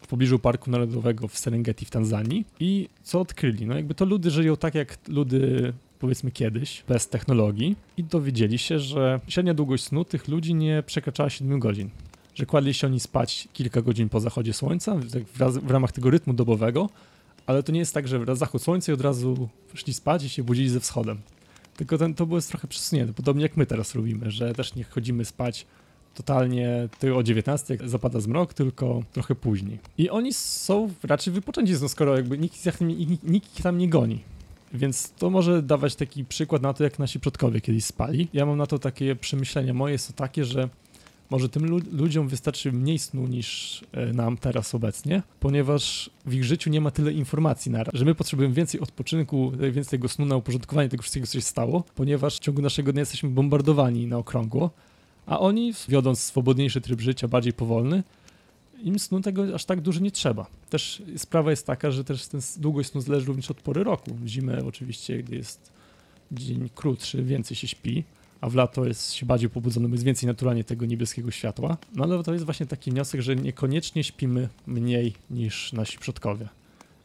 w 0.02 0.06
pobliżu 0.06 0.38
Parku 0.38 0.70
Narodowego 0.70 1.28
w 1.28 1.38
Serengeti 1.38 1.84
w 1.84 1.90
Tanzanii. 1.90 2.44
I 2.60 2.88
co 3.02 3.20
odkryli? 3.20 3.66
No 3.66 3.74
jakby 3.74 3.94
to 3.94 4.04
ludy 4.04 4.30
żyją 4.30 4.56
tak 4.56 4.74
jak 4.74 4.98
ludy 5.08 5.72
powiedzmy 5.98 6.30
kiedyś, 6.30 6.84
bez 6.88 7.08
technologii 7.08 7.76
i 7.96 8.04
dowiedzieli 8.04 8.58
się, 8.58 8.78
że 8.78 9.20
średnia 9.28 9.54
długość 9.54 9.84
snu 9.84 10.04
tych 10.04 10.28
ludzi 10.28 10.54
nie 10.54 10.82
przekraczała 10.86 11.30
7 11.30 11.58
godzin. 11.58 11.90
Że 12.34 12.46
kładli 12.46 12.74
się 12.74 12.86
oni 12.86 13.00
spać 13.00 13.48
kilka 13.52 13.82
godzin 13.82 14.08
po 14.08 14.20
zachodzie 14.20 14.52
słońca, 14.52 14.96
tak 15.12 15.22
w, 15.22 15.58
w 15.66 15.70
ramach 15.70 15.92
tego 15.92 16.10
rytmu 16.10 16.34
dobowego, 16.34 16.88
ale 17.46 17.62
to 17.62 17.72
nie 17.72 17.78
jest 17.78 17.94
tak, 17.94 18.08
że 18.08 18.36
zachód 18.36 18.62
słońca 18.62 18.92
i 18.92 18.94
od 18.94 19.00
razu 19.00 19.48
szli 19.74 19.94
spać 19.94 20.24
i 20.24 20.28
się 20.28 20.42
budzili 20.42 20.68
ze 20.68 20.80
wschodem. 20.80 21.18
Tylko 21.76 21.98
ten, 21.98 22.14
to 22.14 22.26
było 22.26 22.40
trochę 22.40 22.68
przesunięte, 22.68 23.12
podobnie 23.12 23.42
jak 23.42 23.56
my 23.56 23.66
teraz 23.66 23.94
robimy, 23.94 24.30
że 24.30 24.52
też 24.52 24.74
nie 24.74 24.84
chodzimy 24.84 25.24
spać 25.24 25.66
totalnie 26.14 26.88
ty 26.98 27.14
o 27.14 27.22
19, 27.22 27.74
jak 27.74 27.88
zapada 27.88 28.20
zmrok, 28.20 28.54
tylko 28.54 29.02
trochę 29.12 29.34
później. 29.34 29.78
I 29.98 30.10
oni 30.10 30.32
są 30.34 30.90
raczej 31.02 31.32
wypoczęci, 31.32 31.74
no 31.82 31.88
skoro 31.88 32.16
jakby 32.16 32.38
nikt, 32.38 32.80
nikt, 32.80 33.24
nikt 33.24 33.58
ich 33.58 33.62
tam 33.62 33.78
nie 33.78 33.88
goni. 33.88 34.20
Więc 34.74 35.12
to 35.12 35.30
może 35.30 35.62
dawać 35.62 35.96
taki 35.96 36.24
przykład 36.24 36.62
na 36.62 36.74
to, 36.74 36.84
jak 36.84 36.98
nasi 36.98 37.20
przodkowie 37.20 37.60
kiedyś 37.60 37.84
spali. 37.84 38.28
Ja 38.32 38.46
mam 38.46 38.58
na 38.58 38.66
to 38.66 38.78
takie 38.78 39.16
przemyślenia 39.16 39.74
moje, 39.74 39.98
są 39.98 40.12
takie, 40.12 40.44
że 40.44 40.68
może 41.32 41.48
tym 41.48 41.66
lu- 41.66 41.80
ludziom 41.92 42.28
wystarczy 42.28 42.72
mniej 42.72 42.98
snu 42.98 43.26
niż 43.26 43.80
e, 43.92 44.12
nam 44.12 44.36
teraz 44.36 44.74
obecnie, 44.74 45.22
ponieważ 45.40 46.10
w 46.26 46.34
ich 46.34 46.44
życiu 46.44 46.70
nie 46.70 46.80
ma 46.80 46.90
tyle 46.90 47.12
informacji 47.12 47.70
naraz, 47.70 47.94
że 47.94 48.04
my 48.04 48.14
potrzebujemy 48.14 48.54
więcej 48.54 48.80
odpoczynku, 48.80 49.52
e, 49.60 49.70
więcej 49.70 49.90
tego 49.90 50.08
snu 50.08 50.26
na 50.26 50.36
uporządkowanie 50.36 50.88
tego 50.88 51.02
wszystkiego, 51.02 51.26
co 51.26 51.32
się 51.32 51.40
stało, 51.40 51.84
ponieważ 51.94 52.36
w 52.36 52.40
ciągu 52.40 52.62
naszego 52.62 52.92
dnia 52.92 53.00
jesteśmy 53.00 53.30
bombardowani 53.30 54.06
na 54.06 54.18
okrągło, 54.18 54.70
a 55.26 55.40
oni, 55.40 55.72
wiodąc 55.88 56.20
swobodniejszy 56.20 56.80
tryb 56.80 57.00
życia, 57.00 57.28
bardziej 57.28 57.52
powolny, 57.52 58.02
im 58.82 58.98
snu 58.98 59.20
tego 59.20 59.54
aż 59.54 59.64
tak 59.64 59.80
dużo 59.80 60.00
nie 60.00 60.10
trzeba. 60.10 60.46
Też 60.70 61.02
sprawa 61.16 61.50
jest 61.50 61.66
taka, 61.66 61.90
że 61.90 62.04
też 62.04 62.26
ten 62.26 62.40
długość 62.56 62.90
snu 62.90 63.00
zależy 63.00 63.26
również 63.26 63.50
od 63.50 63.60
pory 63.60 63.84
roku. 63.84 64.14
W 64.14 64.26
zimę 64.26 64.64
oczywiście, 64.66 65.22
gdy 65.22 65.36
jest 65.36 65.72
dzień 66.32 66.68
krótszy, 66.74 67.22
więcej 67.22 67.56
się 67.56 67.68
śpi, 67.68 68.04
a 68.42 68.48
w 68.48 68.54
lato 68.54 68.86
jest 68.86 69.12
się 69.12 69.26
bardziej 69.26 69.50
pobudzony, 69.50 69.88
bo 69.88 69.94
jest 69.94 70.04
więcej 70.04 70.26
naturalnie 70.26 70.64
tego 70.64 70.86
niebieskiego 70.86 71.30
światła. 71.30 71.76
No 71.94 72.04
ale 72.04 72.22
to 72.22 72.32
jest 72.32 72.44
właśnie 72.44 72.66
taki 72.66 72.90
wniosek, 72.90 73.20
że 73.20 73.36
niekoniecznie 73.36 74.04
śpimy 74.04 74.48
mniej 74.66 75.12
niż 75.30 75.72
nasi 75.72 75.98
przodkowie. 75.98 76.48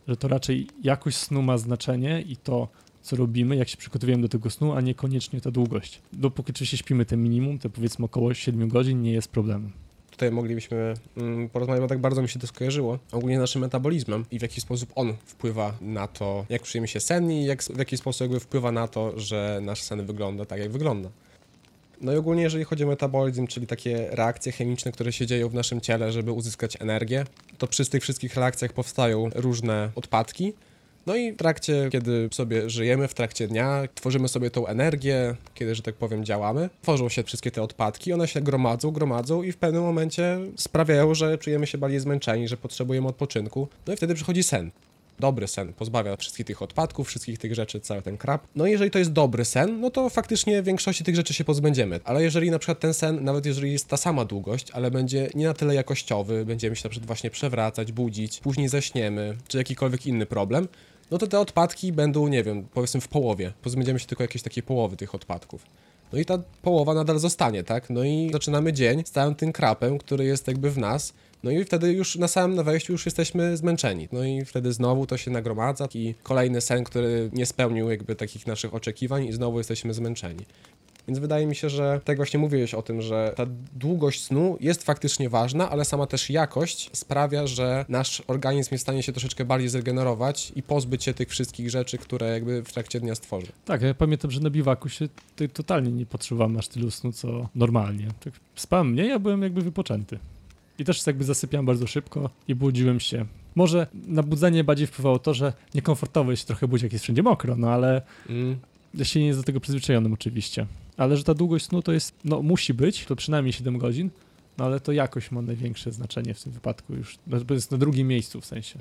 Że 0.08 0.18
to 0.18 0.28
raczej 0.28 0.68
jakość 0.84 1.18
snu 1.18 1.42
ma 1.42 1.58
znaczenie 1.58 2.22
i 2.22 2.38
to, 2.38 2.68
co 3.02 3.16
robimy, 3.16 3.56
jak 3.56 3.70
się 3.70 3.78
przygotowujemy 3.78 4.22
do 4.22 4.30
tego 4.30 4.50
snu, 4.50 4.74
a 4.74 4.82
niekoniecznie 4.82 5.42
ta 5.42 5.52
długość. 5.52 6.02
Dopóki 6.14 6.52
oczywiście 6.52 6.78
śpimy 6.78 7.06
te 7.06 7.18
minimum, 7.18 7.60
te 7.60 7.70
powiedzmy 7.70 8.06
około 8.06 8.34
7 8.34 8.70
godzin, 8.70 9.02
nie 9.02 9.12
jest 9.12 9.28
problemem. 9.28 9.72
Tutaj 10.12 10.32
moglibyśmy 10.32 10.94
mm, 11.18 11.50
porozmawiać, 11.50 11.82
bo 11.82 11.88
tak 11.88 12.00
bardzo 12.00 12.22
mi 12.22 12.30
się 12.30 12.40
to 12.40 12.48
skojarzyło, 12.48 13.00
ogólnie 13.12 13.40
naszym 13.40 13.62
metabolizmem 13.62 14.26
i 14.32 14.40
w 14.40 14.42
jaki 14.42 14.62
sposób 14.62 14.92
on 14.96 15.14
wpływa 15.26 15.74
na 15.82 16.08
to, 16.08 16.46
jak 16.50 16.64
czujemy 16.64 16.88
się 16.88 17.00
senni 17.00 17.42
i 17.42 17.46
jak, 17.46 17.64
w 17.64 17.78
jaki 17.78 17.98
sposób 17.98 18.22
jakby 18.22 18.40
wpływa 18.40 18.72
na 18.72 18.88
to, 18.88 19.20
że 19.20 19.60
nasz 19.62 19.82
sen 19.82 20.06
wygląda 20.06 20.46
tak, 20.46 20.60
jak 20.60 20.72
wygląda. 20.72 21.10
No 22.02 22.14
i 22.14 22.18
ogólnie, 22.18 22.44
jeżeli 22.44 22.64
chodzi 22.64 22.84
o 22.84 22.88
metabolizm, 22.88 23.48
czyli 23.48 23.68
takie 23.68 24.08
reakcje 24.12 24.52
chemiczne, 24.52 24.92
które 24.92 25.14
się 25.14 25.26
dzieją 25.26 25.50
w 25.50 25.54
naszym 25.54 25.82
ciele, 25.82 26.12
żeby 26.12 26.32
uzyskać 26.32 26.82
energię, 26.82 27.26
to 27.58 27.68
przy 27.68 27.86
tych 27.86 28.04
wszystkich 28.04 28.36
reakcjach 28.36 28.74
powstają 28.74 29.30
różne 29.36 29.90
odpadki. 29.96 30.54
No 31.06 31.16
i 31.16 31.32
w 31.32 31.38
trakcie, 31.38 31.90
kiedy 31.92 32.30
sobie 32.32 32.70
żyjemy, 32.70 33.08
w 33.08 33.14
trakcie 33.14 33.48
dnia, 33.48 33.84
tworzymy 33.96 34.28
sobie 34.28 34.50
tą 34.52 34.68
energię, 34.68 35.36
kiedy, 35.54 35.76
że 35.76 35.82
tak 35.82 35.96
powiem, 35.96 36.26
działamy, 36.26 36.70
tworzą 36.82 37.10
się 37.10 37.24
wszystkie 37.24 37.52
te 37.52 37.62
odpadki, 37.62 38.14
one 38.14 38.28
się 38.28 38.42
gromadzą, 38.42 38.92
gromadzą 38.92 39.44
i 39.44 39.52
w 39.52 39.58
pewnym 39.58 39.84
momencie 39.84 40.40
sprawiają, 40.58 41.16
że 41.16 41.38
czujemy 41.38 41.68
się 41.68 41.78
bardziej 41.78 42.00
zmęczeni, 42.00 42.48
że 42.48 42.58
potrzebujemy 42.58 43.08
odpoczynku. 43.08 43.68
No 43.88 43.94
i 43.94 43.98
wtedy 43.98 44.16
przychodzi 44.16 44.44
sen. 44.44 44.72
Dobry 45.20 45.48
sen 45.48 45.74
pozbawia 45.74 46.16
wszystkich 46.16 46.46
tych 46.46 46.62
odpadków, 46.62 47.08
wszystkich 47.08 47.38
tych 47.38 47.56
rzeczy, 47.56 47.80
cały 47.80 48.02
ten 48.02 48.18
krab. 48.18 48.48
No 48.56 48.68
i 48.68 48.72
jeżeli 48.72 48.92
to 48.92 49.00
jest 49.00 49.12
dobry 49.12 49.46
sen, 49.46 49.82
no 49.82 49.90
to 49.90 50.10
faktycznie 50.10 50.64
większości 50.64 51.04
tych 51.04 51.16
rzeczy 51.16 51.34
się 51.34 51.44
pozbędziemy. 51.44 52.00
Ale 52.04 52.24
jeżeli 52.24 52.52
na 52.52 52.60
przykład 52.60 52.80
ten 52.80 52.94
sen, 52.94 53.24
nawet 53.24 53.46
jeżeli 53.46 53.72
jest 53.72 53.88
ta 53.88 53.98
sama 53.98 54.26
długość, 54.26 54.72
ale 54.72 54.92
będzie 54.92 55.30
nie 55.36 55.48
na 55.48 55.54
tyle 55.54 55.76
jakościowy, 55.76 56.46
będziemy 56.46 56.76
się 56.76 56.82
na 56.84 56.90
przykład 56.90 57.08
właśnie 57.08 57.30
przewracać, 57.30 57.92
budzić, 57.92 58.40
później 58.40 58.70
zaśniemy, 58.70 59.38
czy 59.48 59.58
jakikolwiek 59.58 60.08
inny 60.08 60.26
problem, 60.26 60.68
no 61.12 61.18
to 61.18 61.28
te 61.28 61.40
odpadki 61.40 61.94
będą, 61.94 62.28
nie 62.28 62.44
wiem, 62.44 62.68
powiedzmy 62.74 63.02
w 63.02 63.08
połowie. 63.08 63.54
Pozbędziemy 63.62 64.00
się 64.00 64.06
tylko 64.06 64.24
jakiejś 64.24 64.44
takiej 64.44 64.64
połowy 64.64 64.98
tych 64.98 65.16
odpadków. 65.16 65.66
No 66.14 66.20
i 66.20 66.26
ta 66.26 66.38
połowa 66.62 66.94
nadal 66.94 67.20
zostanie, 67.20 67.64
tak? 67.64 67.90
No 67.90 68.04
i 68.04 68.30
zaczynamy 68.34 68.74
dzień 68.74 69.04
z 69.06 69.12
całym 69.12 69.36
tym 69.36 69.54
krapem, 69.54 69.98
który 69.98 70.26
jest 70.26 70.48
jakby 70.48 70.72
w 70.72 70.78
nas. 70.78 71.14
No 71.44 71.52
i 71.52 71.66
wtedy 71.66 71.94
już 71.94 72.16
na 72.16 72.28
samym 72.28 72.64
wejściu 72.64 72.94
już 72.94 73.06
jesteśmy 73.06 73.58
zmęczeni. 73.58 74.08
No 74.12 74.24
i 74.24 74.46
wtedy 74.46 74.74
znowu 74.74 75.06
to 75.06 75.18
się 75.18 75.32
nagromadza 75.32 75.88
i 75.94 76.16
kolejny 76.24 76.62
sen, 76.62 76.84
który 76.84 77.30
nie 77.34 77.46
spełnił 77.46 77.90
jakby 77.90 78.16
takich 78.16 78.48
naszych 78.48 78.74
oczekiwań 78.74 79.26
i 79.26 79.34
znowu 79.34 79.58
jesteśmy 79.58 79.94
zmęczeni. 79.94 80.46
Więc 81.08 81.20
wydaje 81.20 81.48
mi 81.48 81.56
się, 81.56 81.70
że 81.70 82.02
tak 82.06 82.18
właśnie 82.18 82.40
mówiłeś 82.40 82.74
o 82.74 82.82
tym, 82.82 83.02
że 83.02 83.34
ta 83.36 83.46
długość 83.76 84.24
snu 84.24 84.58
jest 84.60 84.84
faktycznie 84.84 85.30
ważna, 85.30 85.70
ale 85.70 85.86
sama 85.86 86.08
też 86.08 86.30
jakość 86.30 86.90
sprawia, 86.94 87.48
że 87.48 87.86
nasz 87.90 88.24
organizm 88.28 88.70
jest 88.72 88.82
w 88.82 88.86
stanie 88.86 89.04
się 89.04 89.12
troszeczkę 89.12 89.46
bardziej 89.46 89.70
zregenerować 89.70 90.52
i 90.56 90.64
pozbyć 90.64 91.04
się 91.04 91.14
tych 91.14 91.30
wszystkich 91.30 91.70
rzeczy, 91.70 91.98
które 91.98 92.28
jakby 92.28 92.64
w 92.64 92.74
trakcie 92.74 93.00
dnia 93.00 93.16
stworzy. 93.16 93.48
Tak, 93.66 93.82
ja 93.82 93.94
pamiętam, 93.94 94.32
że 94.32 94.40
na 94.40 94.50
biwaku 94.50 94.90
się 94.90 95.08
totalnie 95.54 95.92
nie 95.92 96.06
potrzebowałem 96.06 96.58
aż 96.58 96.68
tylu 96.68 96.92
snu, 96.92 97.12
co 97.12 97.50
normalnie. 97.56 98.08
Tak, 98.24 98.34
spałem 98.56 98.92
mniej, 98.92 99.12
a 99.12 99.20
byłem 99.20 99.42
jakby 99.42 99.62
wypoczęty. 99.62 100.20
I 100.80 100.86
też 100.86 101.08
jakby 101.08 101.24
zasypiałem 101.24 101.66
bardzo 101.66 101.88
szybko 101.88 102.30
i 102.48 102.56
budziłem 102.56 103.00
się. 103.00 103.26
Może 103.56 103.88
na 104.08 104.24
budzenie 104.24 104.64
bardziej 104.64 104.88
wpływało 104.88 105.20
to, 105.20 105.34
że 105.34 105.54
niekomfortowo 105.76 106.32
jest 106.32 106.44
się 106.44 106.48
trochę 106.48 106.68
budzić, 106.68 106.84
jak 106.84 106.94
jest 106.94 107.04
wszędzie 107.04 107.24
mokro, 107.24 107.56
no 107.56 107.70
ale 107.70 108.02
Mm. 108.30 108.58
ja 108.94 109.06
się 109.06 109.20
nie 109.20 109.28
jest 109.28 109.40
do 109.40 109.44
tego 109.44 109.60
przyzwyczajonym 109.60 110.14
oczywiście. 110.14 110.66
Ale 110.98 111.18
że 111.18 111.24
ta 111.24 111.34
długość 111.34 111.66
snu 111.66 111.82
to 111.82 111.92
jest, 111.92 112.16
no 112.26 112.42
musi 112.42 112.74
być, 112.74 113.06
to 113.06 113.16
przynajmniej 113.16 113.54
7 113.54 113.78
godzin, 113.78 114.10
no 114.58 114.66
ale 114.66 114.80
to 114.80 114.92
jakość 114.92 115.32
ma 115.32 115.42
największe 115.42 115.92
znaczenie 115.92 116.34
w 116.34 116.44
tym 116.44 116.54
wypadku 116.54 116.94
już, 116.94 117.18
no, 117.28 117.40
bo 117.42 117.54
jest 117.54 117.72
na 117.72 117.78
drugim 117.78 118.08
miejscu 118.08 118.42
w 118.42 118.46
sensie. 118.46 118.80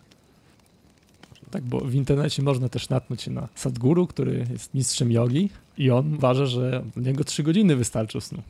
Tak, 1.51 1.63
bo 1.63 1.81
w 1.81 1.95
internecie 1.95 2.43
można 2.43 2.69
też 2.69 2.89
natknąć 2.89 3.23
się 3.23 3.31
na 3.31 3.49
Sadhguru, 3.55 4.07
który 4.07 4.47
jest 4.51 4.75
mistrzem 4.75 5.13
jogi 5.13 5.49
i 5.79 5.91
on 5.91 6.15
uważa, 6.15 6.47
że 6.47 6.85
dla 6.97 7.03
niego 7.11 7.25
3 7.25 7.43
godziny 7.43 7.77
wystarczy 7.77 8.21
snu. 8.21 8.43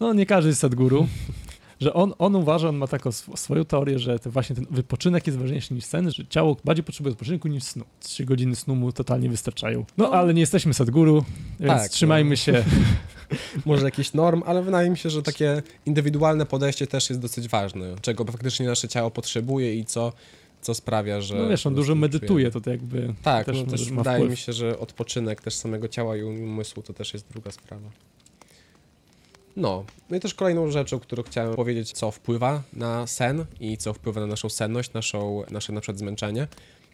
No 0.00 0.12
nie 0.14 0.26
każdy 0.26 0.48
jest 0.48 0.60
Sadhguru, 0.60 1.08
że 1.84 1.94
on, 1.94 2.12
on 2.18 2.36
uważa, 2.36 2.68
on 2.68 2.76
ma 2.76 2.86
taką 2.86 3.08
sw- 3.08 3.36
swoją 3.36 3.64
teorię, 3.64 3.98
że 3.98 4.18
to 4.18 4.30
właśnie 4.30 4.56
ten 4.56 4.66
wypoczynek 4.70 5.26
jest 5.26 5.38
ważniejszy 5.38 5.74
niż 5.74 5.84
sen, 5.84 6.10
że 6.10 6.26
ciało 6.26 6.56
bardziej 6.64 6.84
potrzebuje 6.84 7.12
odpoczynku 7.12 7.48
niż 7.48 7.64
snu. 7.64 7.84
3 8.00 8.24
godziny 8.24 8.56
snu 8.56 8.74
mu 8.74 8.92
totalnie 8.92 9.28
wystarczają. 9.28 9.84
No 9.96 10.10
ale 10.10 10.34
nie 10.34 10.40
jesteśmy 10.40 10.74
Sadhguru, 10.74 11.24
więc 11.60 11.72
Tak, 11.82 11.88
trzymajmy 11.90 12.30
no. 12.30 12.36
się 12.36 12.64
może 13.66 13.84
jakiś 13.84 14.12
norm, 14.12 14.42
ale 14.46 14.62
wydaje 14.62 14.90
mi 14.90 14.96
się, 14.98 15.10
że 15.10 15.22
takie 15.22 15.62
indywidualne 15.86 16.46
podejście 16.46 16.86
też 16.86 17.08
jest 17.10 17.22
dosyć 17.22 17.48
ważne, 17.48 17.94
czego 18.00 18.24
faktycznie 18.24 18.66
nasze 18.66 18.88
ciało 18.88 19.10
potrzebuje 19.10 19.74
i 19.74 19.84
co, 19.84 20.12
co 20.60 20.74
sprawia, 20.74 21.20
że... 21.20 21.34
No 21.36 21.48
wiesz, 21.48 21.66
on 21.66 21.74
dużo 21.74 21.94
medytuje, 21.94 22.28
czujemy. 22.50 22.60
to 22.64 22.70
jakby 22.70 23.14
Tak, 23.22 23.46
też, 23.46 23.56
no 23.60 23.66
też 23.70 23.92
wydaje 23.92 24.28
mi 24.28 24.36
się, 24.36 24.52
że 24.52 24.78
odpoczynek 24.78 25.40
też 25.40 25.54
samego 25.54 25.88
ciała 25.88 26.16
i 26.16 26.22
umysłu 26.22 26.82
to 26.82 26.92
też 26.92 27.14
jest 27.14 27.28
druga 27.32 27.50
sprawa. 27.50 27.88
No, 29.56 29.84
no 30.10 30.16
i 30.16 30.20
też 30.20 30.34
kolejną 30.34 30.70
rzeczą, 30.70 31.00
którą 31.00 31.22
chciałem 31.22 31.54
powiedzieć, 31.54 31.92
co 31.92 32.10
wpływa 32.10 32.62
na 32.72 33.06
sen 33.06 33.44
i 33.60 33.76
co 33.76 33.94
wpływa 33.94 34.20
na 34.20 34.26
naszą 34.26 34.48
senność, 34.48 34.92
naszą, 34.92 35.42
nasze 35.50 35.72
na 35.72 35.80
przykład 35.80 35.98
zmęczenie, 35.98 36.48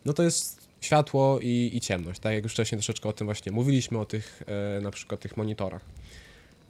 no 0.04 0.12
to 0.12 0.22
jest 0.22 0.60
światło 0.80 1.38
i, 1.42 1.70
i 1.74 1.80
ciemność, 1.80 2.20
tak 2.20 2.32
jak 2.32 2.42
już 2.42 2.52
wcześniej 2.52 2.78
troszeczkę 2.78 3.08
o 3.08 3.12
tym 3.12 3.26
właśnie 3.26 3.52
mówiliśmy, 3.52 3.98
o 3.98 4.04
tych 4.04 4.42
e, 4.76 4.80
na 4.80 4.90
przykład 4.90 5.20
tych 5.20 5.36
monitorach. 5.36 5.82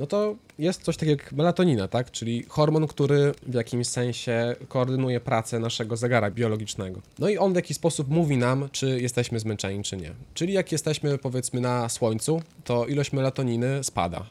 No 0.01 0.07
to 0.07 0.37
jest 0.59 0.83
coś 0.83 0.97
takiego 0.97 1.23
jak 1.23 1.33
melatonina, 1.33 1.89
tak? 1.89 2.11
Czyli 2.11 2.45
hormon, 2.49 2.87
który 2.87 3.33
w 3.47 3.55
jakimś 3.55 3.87
sensie 3.87 4.57
koordynuje 4.69 5.21
pracę 5.21 5.59
naszego 5.59 5.97
zegara 5.97 6.31
biologicznego. 6.31 7.01
No 7.19 7.29
i 7.29 7.39
on 7.39 7.53
w 7.53 7.57
jakiś 7.57 7.77
sposób 7.77 8.09
mówi 8.09 8.37
nam, 8.37 8.69
czy 8.73 9.01
jesteśmy 9.01 9.41
zmęczeni, 9.41 9.83
czy 9.83 9.97
nie. 9.97 10.13
Czyli 10.35 10.53
jak 10.53 10.73
jesteśmy 10.73 11.19
powiedzmy 11.19 11.61
na 11.61 11.89
słońcu, 11.89 12.43
to 12.65 12.87
ilość 12.87 13.13
melatoniny 13.13 13.85
spada. 13.85 14.27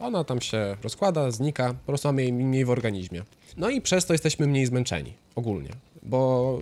Ona 0.00 0.24
tam 0.24 0.40
się 0.40 0.76
rozkłada, 0.82 1.30
znika, 1.30 1.68
po 1.74 1.86
prostu 1.86 2.08
mamy 2.08 2.22
jej 2.22 2.32
mniej 2.32 2.64
w 2.64 2.70
organizmie. 2.70 3.22
No 3.56 3.70
i 3.70 3.80
przez 3.80 4.06
to 4.06 4.14
jesteśmy 4.14 4.46
mniej 4.46 4.66
zmęczeni 4.66 5.14
ogólnie, 5.34 5.70
bo 6.02 6.58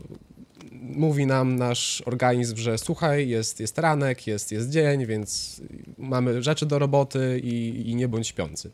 mówi 0.83 1.27
nam 1.27 1.57
nasz 1.57 2.03
organizm, 2.07 2.57
że 2.57 2.79
słuchaj, 2.79 3.29
jest, 3.29 3.61
jest 3.61 3.79
ranek, 3.79 4.27
jest, 4.27 4.53
jest 4.53 4.71
dzień, 4.71 5.07
więc 5.07 5.61
mamy 5.99 6.43
rzeczy 6.43 6.67
do 6.67 6.79
roboty 6.79 7.41
i, 7.45 7.91
i 7.91 7.95
nie 7.95 8.09
bądź 8.09 8.29
śpiący. 8.29 8.71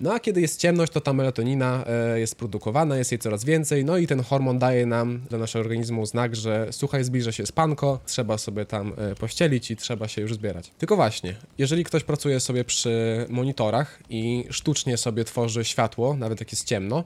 No 0.00 0.14
a 0.14 0.20
kiedy 0.20 0.40
jest 0.40 0.60
ciemność, 0.60 0.92
to 0.92 1.00
ta 1.00 1.12
melatonina 1.12 1.84
e, 1.86 2.20
jest 2.20 2.36
produkowana, 2.36 2.96
jest 2.96 3.12
jej 3.12 3.18
coraz 3.18 3.44
więcej, 3.44 3.84
no 3.84 3.98
i 3.98 4.06
ten 4.06 4.22
hormon 4.22 4.58
daje 4.58 4.86
nam, 4.86 5.22
do 5.30 5.38
naszego 5.38 5.60
organizmu 5.60 6.06
znak, 6.06 6.36
że 6.36 6.68
słuchaj, 6.70 7.04
zbliża 7.04 7.32
się 7.32 7.46
spanko, 7.46 8.00
trzeba 8.06 8.38
sobie 8.38 8.66
tam 8.66 8.92
e, 8.96 9.14
pościelić 9.14 9.70
i 9.70 9.76
trzeba 9.76 10.08
się 10.08 10.22
już 10.22 10.34
zbierać. 10.34 10.70
Tylko 10.78 10.96
właśnie, 10.96 11.36
jeżeli 11.58 11.84
ktoś 11.84 12.04
pracuje 12.04 12.40
sobie 12.40 12.64
przy 12.64 13.26
monitorach 13.28 14.00
i 14.10 14.44
sztucznie 14.50 14.96
sobie 14.96 15.24
tworzy 15.24 15.64
światło, 15.64 16.16
nawet 16.16 16.40
jak 16.40 16.52
jest 16.52 16.64
ciemno, 16.64 17.04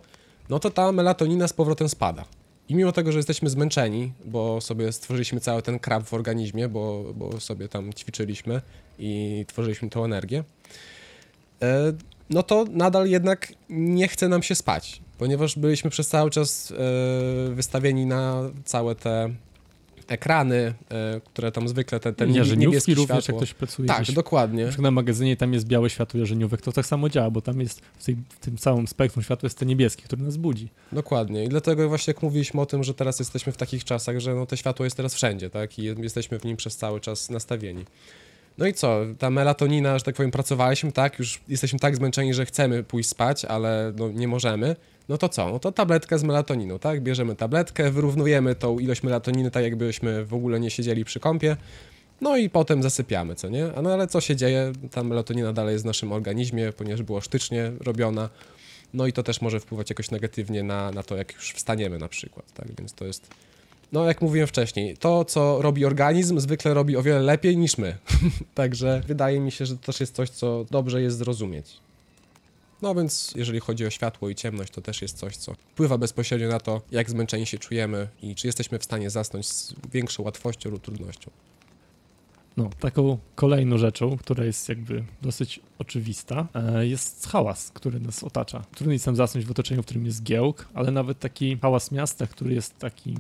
no 0.49 0.59
to 0.59 0.71
ta 0.71 0.93
melatonina 0.93 1.49
z 1.49 1.53
powrotem 1.53 1.89
spada. 1.89 2.25
I 2.69 2.75
mimo 2.75 2.93
tego, 2.93 3.13
że 3.13 3.19
jesteśmy 3.19 3.51
zmęczeni, 3.51 4.13
bo 4.25 4.61
sobie 4.61 4.93
stworzyliśmy 4.93 5.41
cały 5.41 5.63
ten 5.63 5.79
krab 5.79 6.05
w 6.05 6.15
organizmie, 6.15 6.69
bo, 6.69 7.05
bo 7.15 7.41
sobie 7.41 7.69
tam 7.69 7.93
ćwiczyliśmy 7.93 8.61
i 8.99 9.45
tworzyliśmy 9.49 9.91
tą 9.91 10.05
energię, 10.05 10.45
e, 11.63 11.93
no 12.31 12.43
to 12.43 12.65
nadal 12.71 13.09
jednak 13.09 13.53
nie 13.69 14.09
chce 14.09 14.29
nam 14.29 14.43
się 14.43 14.55
spać, 14.55 15.03
ponieważ 15.19 15.59
byliśmy 15.59 15.91
przez 15.91 16.09
cały 16.09 16.31
czas 16.31 16.73
e, 17.51 17.55
wystawieni 17.55 18.07
na 18.07 18.43
całe 18.65 18.95
te 18.95 19.31
ekrany, 20.11 20.75
e, 20.91 21.21
które 21.25 21.53
tam 21.53 21.69
zwykle 21.69 22.01
ten, 22.01 22.15
ten 22.15 22.35
jarzeniówki 22.35 22.67
niebieskie 22.67 22.95
również, 22.95 23.15
jak 23.17 23.23
światło. 23.23 23.41
ktoś 23.41 23.55
pracuje 23.55 23.89
Tak, 23.89 24.03
gdzieś 24.03 24.15
dokładnie. 24.15 24.67
Na 24.77 24.83
na 24.83 24.91
magazynie 24.91 25.37
tam 25.37 25.53
jest 25.53 25.67
białe 25.67 25.91
światło 25.91 26.21
jarzeniówek, 26.21 26.63
to 26.63 26.73
tak 26.73 26.87
samo 26.87 27.09
działa, 27.09 27.31
bo 27.31 27.41
tam 27.41 27.61
jest 27.61 27.81
w, 27.99 28.05
tej, 28.05 28.17
w 28.29 28.39
tym 28.39 28.57
całym 28.57 28.87
spektrum 28.89 29.23
światła 29.23 29.47
jest 29.47 29.59
ten 29.59 29.69
niebieski, 29.69 30.03
który 30.03 30.23
nas 30.23 30.37
budzi. 30.37 30.69
Dokładnie. 30.93 31.45
I 31.45 31.49
dlatego 31.49 31.89
właśnie 31.89 32.11
jak 32.11 32.23
mówiliśmy 32.23 32.61
o 32.61 32.67
tym, 32.67 32.85
że 32.85 32.95
teraz 32.95 33.19
jesteśmy 33.19 33.53
w 33.53 33.57
takich 33.57 33.85
czasach, 33.85 34.21
że 34.21 34.35
no 34.35 34.47
to 34.47 34.57
światło 34.57 34.85
jest 34.85 34.97
teraz 34.97 35.15
wszędzie, 35.15 35.51
tak? 35.51 35.79
I 35.79 35.83
jesteśmy 35.85 36.39
w 36.39 36.45
nim 36.45 36.57
przez 36.57 36.77
cały 36.77 37.01
czas 37.01 37.31
nastawieni. 37.31 37.85
No 38.61 38.67
i 38.67 38.75
co? 38.75 39.00
Ta 39.19 39.31
melatonina, 39.31 39.99
że 39.99 40.05
tak 40.05 40.14
powiem, 40.14 40.31
pracowaliśmy, 40.31 40.93
tak? 40.93 41.19
Już 41.19 41.40
jesteśmy 41.49 41.79
tak 41.79 41.97
zmęczeni, 41.97 42.35
że 42.35 42.47
chcemy 42.47 42.83
pójść 42.83 43.09
spać, 43.09 43.45
ale 43.45 43.93
no 43.97 44.09
nie 44.09 44.29
możemy. 44.29 44.76
No 45.09 45.19
to 45.19 45.29
co? 45.29 45.50
No 45.50 45.59
to 45.59 45.73
tabletka 45.73 46.19
z 46.19 46.23
melatoniną, 46.25 46.79
tak? 46.79 47.02
Bierzemy 47.02 47.37
tabletkę, 47.37 47.90
wyrównujemy 47.90 48.55
tą 48.55 48.79
ilość 48.79 49.02
melatoniny, 49.02 49.50
tak 49.50 49.64
jakbyśmy 49.64 50.25
w 50.25 50.35
ogóle 50.35 50.61
nie 50.61 50.71
siedzieli 50.71 51.05
przy 51.05 51.21
kąpie. 51.21 51.57
No 52.21 52.37
i 52.37 52.50
potem 52.50 52.83
zasypiamy, 52.83 53.35
co 53.35 53.49
nie? 53.49 53.69
No 53.83 53.93
ale 53.93 54.07
co 54.07 54.21
się 54.21 54.37
dzieje? 54.37 54.73
Ta 54.90 55.02
melatonina 55.02 55.52
dalej 55.52 55.73
jest 55.73 55.85
w 55.85 55.87
naszym 55.87 56.12
organizmie, 56.12 56.73
ponieważ 56.73 57.02
była 57.02 57.21
sztucznie 57.21 57.73
robiona. 57.81 58.29
No 58.95 59.07
i 59.07 59.12
to 59.12 59.23
też 59.23 59.40
może 59.40 59.61
wpływać 59.61 59.90
jakoś 59.90 60.11
negatywnie 60.11 60.62
na, 60.62 60.90
na 60.90 61.02
to, 61.02 61.17
jak 61.17 61.35
już 61.35 61.52
wstaniemy 61.52 61.99
na 61.99 62.09
przykład, 62.09 62.52
tak? 62.52 62.67
Więc 62.79 62.93
to 62.93 63.05
jest, 63.05 63.31
no 63.93 64.05
jak 64.05 64.21
mówiłem 64.21 64.49
wcześniej, 64.49 64.97
to 64.97 65.25
co 65.25 65.63
robi 65.63 65.85
organizm 65.85 66.41
zwykle 66.41 66.75
robi 66.75 66.97
o 66.97 67.03
wiele 67.03 67.21
lepiej 67.21 67.57
niż 67.57 67.79
my. 67.79 67.97
Także 68.55 69.03
wydaje 69.07 69.41
mi 69.41 69.53
się, 69.53 69.67
że 69.67 69.77
to 69.77 69.87
też 69.87 70.01
jest 70.01 70.15
coś, 70.15 70.31
co 70.31 70.65
dobrze 70.71 71.03
jest 71.03 71.19
zrozumieć. 71.19 71.77
No 72.83 72.95
więc 72.95 73.33
jeżeli 73.37 73.61
chodzi 73.61 73.87
o 73.87 73.91
światło 73.91 74.29
i 74.29 74.35
ciemność, 74.35 74.73
to 74.73 74.81
też 74.81 75.03
jest 75.03 75.19
coś, 75.19 75.37
co 75.37 75.55
wpływa 75.55 75.99
bezpośrednio 75.99 76.49
na 76.49 76.61
to, 76.61 76.81
jak 76.91 77.11
zmęczeni 77.11 77.47
się 77.47 77.59
czujemy 77.59 78.09
i 78.23 78.35
czy 78.35 78.47
jesteśmy 78.47 78.79
w 78.79 78.85
stanie 78.85 79.11
zasnąć 79.11 79.49
z 79.49 79.75
większą 79.93 80.23
łatwością 80.23 80.71
lub 80.71 80.83
trudnością. 80.83 81.31
No, 82.57 82.71
taką 82.81 83.19
kolejną 83.35 83.79
rzeczą, 83.79 84.17
która 84.17 84.45
jest 84.45 84.69
jakby 84.69 85.05
dosyć 85.23 85.61
oczywista, 85.79 86.49
e, 86.55 86.87
jest 86.87 87.27
hałas, 87.27 87.71
który 87.71 88.01
nas 88.01 88.25
otacza. 88.25 88.65
Trudno 88.75 88.93
jest 88.93 89.07
nam 89.07 89.17
zasnąć 89.17 89.47
w 89.47 89.51
otoczeniu, 89.51 89.83
w 89.83 89.85
którym 89.85 90.07
jest 90.07 90.23
giełk, 90.23 90.69
ale 90.75 90.91
nawet 90.91 91.19
taki 91.19 91.59
hałas 91.59 91.93
miasta, 91.93 92.27
który 92.27 92.55
jest 92.55 92.79
taki 92.79 93.15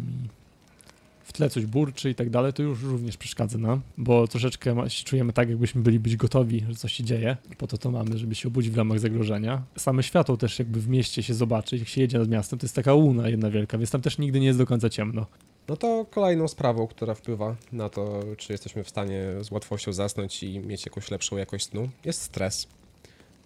w 1.30 1.32
tle 1.32 1.50
coś 1.50 1.66
burczy 1.66 2.10
i 2.10 2.14
tak 2.14 2.30
dalej, 2.30 2.52
to 2.52 2.62
już 2.62 2.82
również 2.82 3.16
przeszkadza 3.16 3.58
nam, 3.58 3.80
bo 3.98 4.28
troszeczkę 4.28 4.90
się 4.90 5.04
czujemy 5.04 5.32
tak, 5.32 5.48
jakbyśmy 5.48 5.82
byli 5.82 6.00
być 6.00 6.16
gotowi, 6.16 6.64
że 6.68 6.74
coś 6.74 6.92
się 6.92 7.04
dzieje. 7.04 7.36
Po 7.58 7.66
to 7.66 7.78
to 7.78 7.90
mamy, 7.90 8.18
żeby 8.18 8.34
się 8.34 8.48
obudzić 8.48 8.72
w 8.72 8.76
ramach 8.76 8.98
zagrożenia. 8.98 9.62
Same 9.76 10.02
światło 10.02 10.36
też 10.36 10.58
jakby 10.58 10.80
w 10.80 10.88
mieście 10.88 11.22
się 11.22 11.34
zobaczyć, 11.34 11.80
jak 11.80 11.88
się 11.88 12.00
jedzie 12.00 12.18
nad 12.18 12.28
miastem, 12.28 12.58
to 12.58 12.64
jest 12.64 12.74
taka 12.74 12.94
łuna 12.94 13.28
jedna 13.28 13.50
wielka, 13.50 13.78
więc 13.78 13.90
tam 13.90 14.00
też 14.00 14.18
nigdy 14.18 14.40
nie 14.40 14.46
jest 14.46 14.58
do 14.58 14.66
końca 14.66 14.90
ciemno. 14.90 15.26
No 15.68 15.76
to 15.76 16.06
kolejną 16.10 16.48
sprawą, 16.48 16.86
która 16.86 17.14
wpływa 17.14 17.56
na 17.72 17.88
to, 17.88 18.20
czy 18.36 18.52
jesteśmy 18.52 18.84
w 18.84 18.88
stanie 18.88 19.24
z 19.40 19.50
łatwością 19.50 19.92
zasnąć 19.92 20.42
i 20.42 20.58
mieć 20.58 20.86
jakąś 20.86 21.10
lepszą 21.10 21.36
jakość 21.36 21.66
snu, 21.66 21.88
jest 22.04 22.22
stres. 22.22 22.68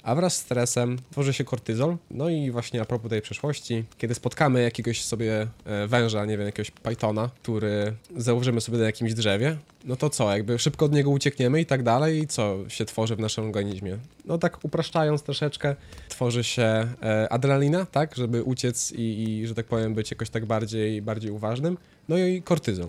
A 0.04 0.14
wraz 0.14 0.36
z 0.36 0.40
stresem 0.40 0.98
tworzy 1.10 1.32
się 1.32 1.44
kortyzol. 1.44 1.96
No 2.10 2.28
i 2.28 2.50
właśnie 2.50 2.80
a 2.80 2.84
propos 2.84 3.10
tej 3.10 3.22
przeszłości, 3.22 3.84
kiedy 3.98 4.14
spotkamy 4.14 4.62
jakiegoś 4.62 5.04
sobie 5.04 5.46
e, 5.64 5.86
węża, 5.86 6.24
nie 6.24 6.38
wiem, 6.38 6.46
jakiegoś 6.46 6.70
pythona, 6.70 7.30
który 7.42 7.92
założymy 8.16 8.60
sobie 8.60 8.78
na 8.78 8.84
jakimś 8.84 9.14
drzewie, 9.14 9.56
no 9.84 9.96
to 9.96 10.10
co, 10.10 10.32
jakby 10.32 10.58
szybko 10.58 10.84
od 10.84 10.92
niego 10.92 11.10
uciekniemy 11.10 11.60
i 11.60 11.66
tak 11.66 11.82
dalej 11.82 12.18
i 12.18 12.26
co 12.26 12.56
się 12.68 12.84
tworzy 12.84 13.16
w 13.16 13.20
naszym 13.20 13.44
organizmie? 13.44 13.98
No 14.24 14.38
tak 14.38 14.64
upraszczając 14.64 15.22
troszeczkę, 15.22 15.76
tworzy 16.08 16.44
się 16.44 16.62
e, 17.02 17.32
adrenalina, 17.32 17.86
tak, 17.86 18.16
żeby 18.16 18.42
uciec 18.42 18.92
i, 18.92 19.22
i, 19.22 19.46
że 19.46 19.54
tak 19.54 19.66
powiem, 19.66 19.94
być 19.94 20.10
jakoś 20.10 20.30
tak 20.30 20.46
bardziej, 20.46 21.02
bardziej 21.02 21.30
uważnym. 21.30 21.78
No 22.08 22.18
i 22.18 22.42
kortyzol. 22.42 22.88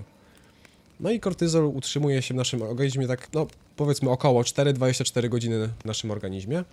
No 0.99 1.11
i 1.11 1.19
kortyzol 1.19 1.65
utrzymuje 1.65 2.21
się 2.21 2.33
w 2.33 2.37
naszym 2.37 2.61
organizmie 2.61 3.07
tak, 3.07 3.33
no 3.33 3.47
powiedzmy 3.75 4.09
około 4.09 4.41
4-24 4.41 5.29
godziny 5.29 5.69
w 5.79 5.85
naszym 5.85 6.11
organizmie. 6.11 6.63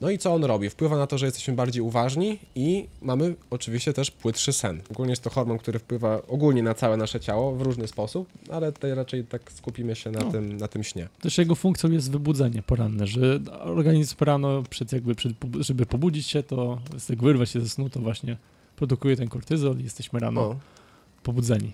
No 0.00 0.10
i 0.10 0.18
co 0.18 0.34
on 0.34 0.44
robi? 0.44 0.70
Wpływa 0.70 0.96
na 0.98 1.06
to, 1.06 1.18
że 1.18 1.26
jesteśmy 1.26 1.54
bardziej 1.54 1.82
uważni 1.82 2.38
i 2.54 2.88
mamy 3.02 3.34
oczywiście 3.50 3.92
też 3.92 4.10
płytszy 4.10 4.52
sen. 4.52 4.82
Ogólnie 4.90 5.12
jest 5.12 5.22
to 5.22 5.30
hormon, 5.30 5.58
który 5.58 5.78
wpływa 5.78 6.22
ogólnie 6.28 6.62
na 6.62 6.74
całe 6.74 6.96
nasze 6.96 7.20
ciało 7.20 7.52
w 7.56 7.62
różny 7.62 7.88
sposób, 7.88 8.28
ale 8.50 8.72
tutaj 8.72 8.94
raczej 8.94 9.24
tak 9.24 9.52
skupimy 9.52 9.96
się 9.96 10.10
na, 10.10 10.20
No. 10.20 10.32
tym, 10.32 10.56
na 10.56 10.68
tym 10.68 10.84
śnie. 10.84 11.08
Też 11.20 11.38
jego 11.38 11.54
funkcją 11.54 11.90
jest 11.90 12.10
wybudzenie 12.10 12.62
poranne, 12.62 13.06
że 13.06 13.40
organizm 13.60 14.16
rano, 14.20 14.62
przed 14.70 14.92
jakby, 14.92 15.14
przed, 15.14 15.32
żeby 15.60 15.86
pobudzić 15.86 16.26
się, 16.26 16.42
to 16.42 16.78
jak 17.08 17.22
wyrwać 17.22 17.50
się 17.50 17.60
ze 17.60 17.68
snu, 17.68 17.90
to 17.90 18.00
właśnie 18.00 18.36
produkuje 18.76 19.16
ten 19.16 19.28
kortyzol 19.28 19.78
i 19.80 19.84
jesteśmy 19.84 20.20
rano 20.20 20.40
No. 20.48 20.56
pobudzeni. 21.22 21.72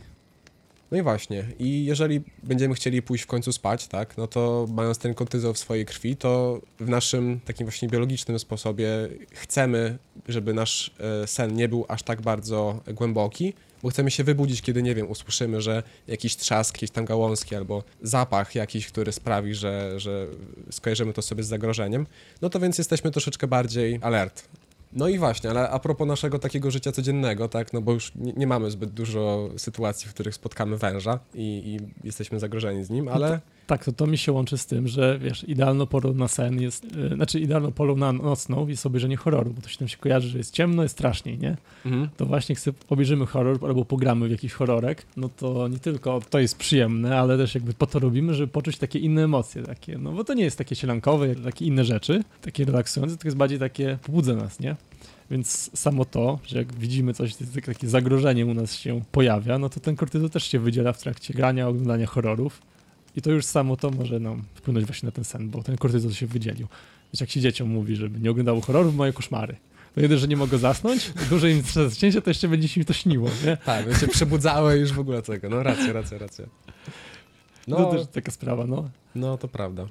No 0.92 0.98
i 0.98 1.02
właśnie, 1.02 1.44
i 1.58 1.84
jeżeli 1.84 2.20
będziemy 2.42 2.74
chcieli 2.74 3.02
pójść 3.02 3.24
w 3.24 3.26
końcu 3.26 3.52
spać, 3.52 3.86
tak, 3.86 4.16
no 4.16 4.26
to 4.26 4.66
mając 4.70 4.98
ten 4.98 5.14
kortyzol 5.14 5.54
w 5.54 5.58
swojej 5.58 5.86
krwi, 5.86 6.16
to 6.16 6.60
w 6.80 6.88
naszym 6.88 7.40
takim 7.44 7.66
właśnie 7.66 7.88
biologicznym 7.88 8.38
sposobie 8.38 8.86
chcemy, 9.32 9.98
żeby 10.28 10.54
nasz 10.54 10.94
e, 11.22 11.26
sen 11.26 11.54
nie 11.54 11.68
był 11.68 11.84
aż 11.88 12.02
tak 12.02 12.22
bardzo 12.22 12.80
głęboki, 12.86 13.52
bo 13.82 13.88
chcemy 13.88 14.10
się 14.10 14.24
wybudzić, 14.24 14.62
kiedy, 14.62 14.82
nie 14.82 14.94
wiem, 14.94 15.10
usłyszymy, 15.10 15.60
że 15.60 15.82
jakiś 16.08 16.36
trzask, 16.36 16.76
jakieś 16.76 16.90
tam 16.90 17.04
gałązki 17.04 17.56
albo 17.56 17.82
zapach 18.02 18.54
jakiś, 18.54 18.86
który 18.86 19.12
sprawi, 19.12 19.54
że, 19.54 20.00
że 20.00 20.26
skojarzymy 20.70 21.12
to 21.12 21.22
sobie 21.22 21.42
z 21.42 21.48
zagrożeniem, 21.48 22.06
no 22.42 22.50
to 22.50 22.60
więc 22.60 22.78
jesteśmy 22.78 23.10
troszeczkę 23.10 23.46
bardziej 23.46 23.98
alert. 24.02 24.48
No 24.92 25.08
i 25.08 25.18
właśnie, 25.18 25.50
ale 25.50 25.70
a 25.70 25.78
propos 25.78 26.08
naszego 26.08 26.38
takiego 26.38 26.70
życia 26.70 26.92
codziennego, 26.92 27.48
tak, 27.48 27.72
no 27.72 27.80
bo 27.80 27.92
już 27.92 28.14
nie, 28.14 28.32
nie 28.32 28.46
mamy 28.46 28.70
zbyt 28.70 28.90
dużo 28.90 29.50
sytuacji, 29.56 30.08
w 30.08 30.14
których 30.14 30.34
spotkamy 30.34 30.76
węża 30.76 31.18
i, 31.34 31.40
i 31.42 32.06
jesteśmy 32.06 32.40
zagrożeni 32.40 32.84
z 32.84 32.90
nim, 32.90 33.08
ale 33.08 33.40
Tak, 33.66 33.84
to, 33.84 33.92
to 33.92 34.06
mi 34.06 34.18
się 34.18 34.32
łączy 34.32 34.58
z 34.58 34.66
tym, 34.66 34.88
że 34.88 35.18
wiesz, 35.18 35.48
idealną 35.48 35.86
porą 35.86 36.14
na 36.14 36.28
sen 36.28 36.60
jest, 36.60 36.96
yy, 36.96 37.08
znaczy 37.08 37.40
idealną 37.40 37.72
porą 37.72 37.96
na 37.96 38.12
nocną 38.12 38.68
jest 38.68 38.86
obejrzenie 38.86 39.16
horroru, 39.16 39.50
bo 39.50 39.62
to 39.62 39.68
się 39.68 39.78
tam 39.78 39.88
się 39.88 39.96
kojarzy, 39.96 40.28
że 40.28 40.38
jest 40.38 40.54
ciemno, 40.54 40.82
jest 40.82 40.92
straszniej, 40.92 41.38
nie? 41.38 41.56
mhm. 41.86 42.08
To 42.16 42.26
właśnie 42.26 42.54
chcę, 42.54 42.72
obejrzymy 42.88 43.26
horror 43.26 43.58
albo 43.66 43.84
pogramy 43.84 44.28
w 44.28 44.30
jakiś 44.30 44.52
horrorek, 44.52 45.06
no 45.16 45.28
to 45.28 45.68
nie 45.68 45.78
tylko 45.78 46.20
to 46.30 46.38
jest 46.38 46.58
przyjemne, 46.58 47.18
ale 47.18 47.38
też 47.38 47.54
jakby 47.54 47.74
po 47.74 47.86
to 47.86 47.98
robimy, 47.98 48.34
żeby 48.34 48.52
poczuć 48.52 48.78
takie 48.78 48.98
inne 48.98 49.24
emocje, 49.24 49.62
takie, 49.62 49.98
no 49.98 50.12
bo 50.12 50.24
to 50.24 50.34
nie 50.34 50.44
jest 50.44 50.58
takie 50.58 50.76
sielankowe, 50.76 51.28
jak 51.28 51.40
takie 51.40 51.64
inne 51.64 51.84
rzeczy, 51.84 52.24
takie 52.40 52.64
relaksujące, 52.64 53.16
to 53.16 53.26
jest 53.26 53.36
bardziej 53.36 53.58
takie, 53.58 53.98
pobudza 54.02 54.34
nas, 54.34 54.60
nie? 54.60 54.76
Więc 55.30 55.70
samo 55.78 56.04
to, 56.04 56.38
że 56.46 56.58
jak 56.58 56.74
widzimy 56.74 57.14
coś, 57.14 57.34
takie 57.66 57.88
zagrożenie 57.88 58.46
u 58.46 58.54
nas 58.54 58.74
się 58.74 59.00
pojawia, 59.12 59.58
no 59.58 59.68
to 59.68 59.80
ten 59.80 59.96
kortyzol 59.96 60.30
też 60.30 60.44
się 60.44 60.58
wydziela 60.58 60.92
w 60.92 60.98
trakcie 60.98 61.34
grania, 61.34 61.68
oglądania 61.68 62.06
horrorów. 62.06 62.62
I 63.16 63.22
to 63.22 63.30
już 63.30 63.44
samo 63.44 63.76
to 63.76 63.90
może 63.90 64.20
nam 64.20 64.42
wpłynąć 64.54 64.86
właśnie 64.86 65.06
na 65.06 65.10
ten 65.12 65.24
sen, 65.24 65.50
bo 65.50 65.62
ten 65.62 65.76
kortyzol 65.76 66.12
się 66.12 66.26
wydzielił. 66.26 66.66
Wiesz, 67.12 67.20
jak 67.20 67.30
się 67.30 67.40
dzieciom 67.40 67.68
mówi, 67.68 67.96
żeby 67.96 68.20
nie 68.20 68.30
oglądało 68.30 68.60
horrorów, 68.60 68.94
moje 68.94 69.12
koszmary. 69.12 69.56
No 69.96 70.02
jeden, 70.02 70.18
że 70.18 70.28
nie 70.28 70.36
mogę 70.36 70.58
zasnąć, 70.58 71.12
dłużej 71.30 71.52
im 71.56 71.62
zaśnięcie, 71.62 72.22
to 72.22 72.30
jeszcze 72.30 72.48
będzie 72.48 72.68
się 72.68 72.80
mi 72.80 72.84
to 72.84 72.92
śniło, 72.92 73.28
nie? 73.46 73.56
tak, 73.56 73.86
my 73.86 73.94
się 73.94 74.08
przebudzały 74.08 74.76
już 74.76 74.92
w 74.92 74.98
ogóle 75.00 75.22
tego, 75.22 75.48
no 75.48 75.62
racja, 75.62 75.92
racja, 75.92 76.18
racja. 76.18 76.46
No, 77.68 77.78
No, 77.78 77.84
to 77.84 77.92
też 77.98 78.06
taka 78.06 78.30
sprawa, 78.30 78.66
no. 78.66 78.90
no 79.14 79.38
to 79.38 79.48
prawda. 79.48 79.86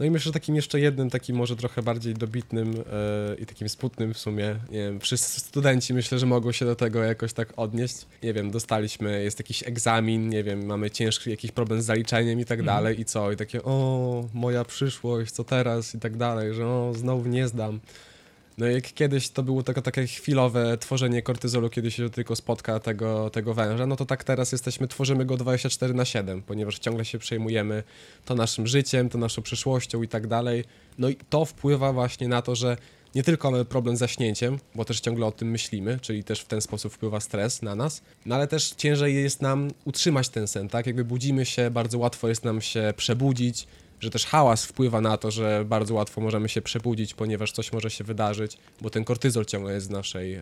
No 0.00 0.04
i 0.06 0.10
myślę, 0.10 0.24
że 0.24 0.32
takim 0.32 0.56
jeszcze 0.56 0.80
jednym, 0.80 1.10
takim 1.10 1.36
może 1.36 1.56
trochę 1.56 1.82
bardziej 1.82 2.14
dobitnym 2.14 2.74
e, 2.92 3.34
i 3.34 3.46
takim 3.46 3.68
smutnym 3.68 4.14
w 4.14 4.18
sumie, 4.18 4.56
nie 4.70 4.78
wiem, 4.78 5.00
wszyscy 5.00 5.40
studenci 5.40 5.94
myślę, 5.94 6.18
że 6.18 6.26
mogą 6.26 6.52
się 6.52 6.64
do 6.64 6.76
tego 6.76 7.02
jakoś 7.02 7.32
tak 7.32 7.48
odnieść. 7.56 7.94
Nie 8.22 8.32
wiem, 8.32 8.50
dostaliśmy, 8.50 9.22
jest 9.24 9.38
jakiś 9.38 9.62
egzamin, 9.62 10.28
nie 10.28 10.44
wiem, 10.44 10.66
mamy 10.66 10.90
ciężki 10.90 11.30
jakiś 11.30 11.50
problem 11.52 11.82
z 11.82 11.84
zaliczeniem 11.84 12.40
i 12.40 12.44
tak 12.44 12.58
Mhm. 12.60 12.76
dalej 12.76 13.00
i 13.00 13.04
co? 13.04 13.32
I 13.32 13.36
takie, 13.36 13.62
o, 13.62 14.28
moja 14.34 14.64
przyszłość, 14.64 15.30
co 15.32 15.44
teraz 15.44 15.94
i 15.94 15.98
tak 15.98 16.16
dalej, 16.16 16.54
że 16.54 16.66
o, 16.66 16.92
znowu 16.94 17.28
nie 17.28 17.48
zdam. 17.48 17.80
No 18.58 18.66
jak 18.66 18.92
kiedyś 18.92 19.28
to 19.28 19.42
było 19.42 19.62
tylko 19.62 19.82
takie 19.82 20.06
chwilowe 20.06 20.78
tworzenie 20.78 21.22
kortyzolu, 21.22 21.70
kiedy 21.70 21.90
się 21.90 22.10
tylko 22.10 22.36
spotka 22.36 22.80
tego, 22.80 23.30
tego 23.30 23.54
węża, 23.54 23.86
no 23.86 23.96
to 23.96 24.06
tak 24.06 24.24
teraz 24.24 24.52
jesteśmy, 24.52 24.88
tworzymy 24.88 25.24
go 25.24 25.36
24 25.36 25.94
na 25.94 26.04
7, 26.04 26.42
ponieważ 26.42 26.78
ciągle 26.78 27.04
się 27.04 27.18
przejmujemy 27.18 27.82
to 28.24 28.34
naszym 28.34 28.66
życiem, 28.66 29.08
to 29.08 29.18
naszą 29.18 29.42
przyszłością 29.42 30.02
i 30.02 30.08
tak 30.08 30.26
dalej. 30.26 30.64
No 30.98 31.08
i 31.08 31.16
to 31.30 31.44
wpływa 31.44 31.92
właśnie 31.92 32.28
na 32.28 32.42
to, 32.42 32.54
że 32.54 32.76
nie 33.14 33.22
tylko 33.22 33.50
mamy 33.50 33.64
problem 33.64 33.96
z 33.96 33.98
zaśnięciem, 33.98 34.58
bo 34.74 34.84
też 34.84 35.00
ciągle 35.00 35.26
o 35.26 35.32
tym 35.32 35.50
myślimy, 35.50 35.98
czyli 36.00 36.24
też 36.24 36.40
w 36.40 36.46
ten 36.46 36.60
sposób 36.60 36.92
wpływa 36.92 37.20
stres 37.20 37.62
na 37.62 37.74
nas, 37.74 38.02
no 38.26 38.34
ale 38.34 38.46
też 38.46 38.70
ciężej 38.70 39.14
jest 39.14 39.42
nam 39.42 39.70
utrzymać 39.84 40.28
ten 40.28 40.48
sen, 40.48 40.68
tak? 40.68 40.86
Jakby 40.86 41.04
budzimy 41.04 41.46
się, 41.46 41.70
bardzo 41.70 41.98
łatwo 41.98 42.28
jest 42.28 42.44
nam 42.44 42.60
się 42.60 42.94
przebudzić, 42.96 43.66
że 44.00 44.10
też 44.10 44.26
hałas 44.26 44.64
wpływa 44.64 45.00
na 45.00 45.16
to, 45.16 45.30
że 45.30 45.64
bardzo 45.66 45.94
łatwo 45.94 46.20
możemy 46.20 46.48
się 46.48 46.62
przebudzić, 46.62 47.14
ponieważ 47.14 47.52
coś 47.52 47.72
może 47.72 47.90
się 47.90 48.04
wydarzyć, 48.04 48.58
bo 48.80 48.90
ten 48.90 49.04
kortyzol 49.04 49.44
ciągle 49.44 49.74
jest 49.74 49.88
w, 49.88 49.90
naszej, 49.90 50.40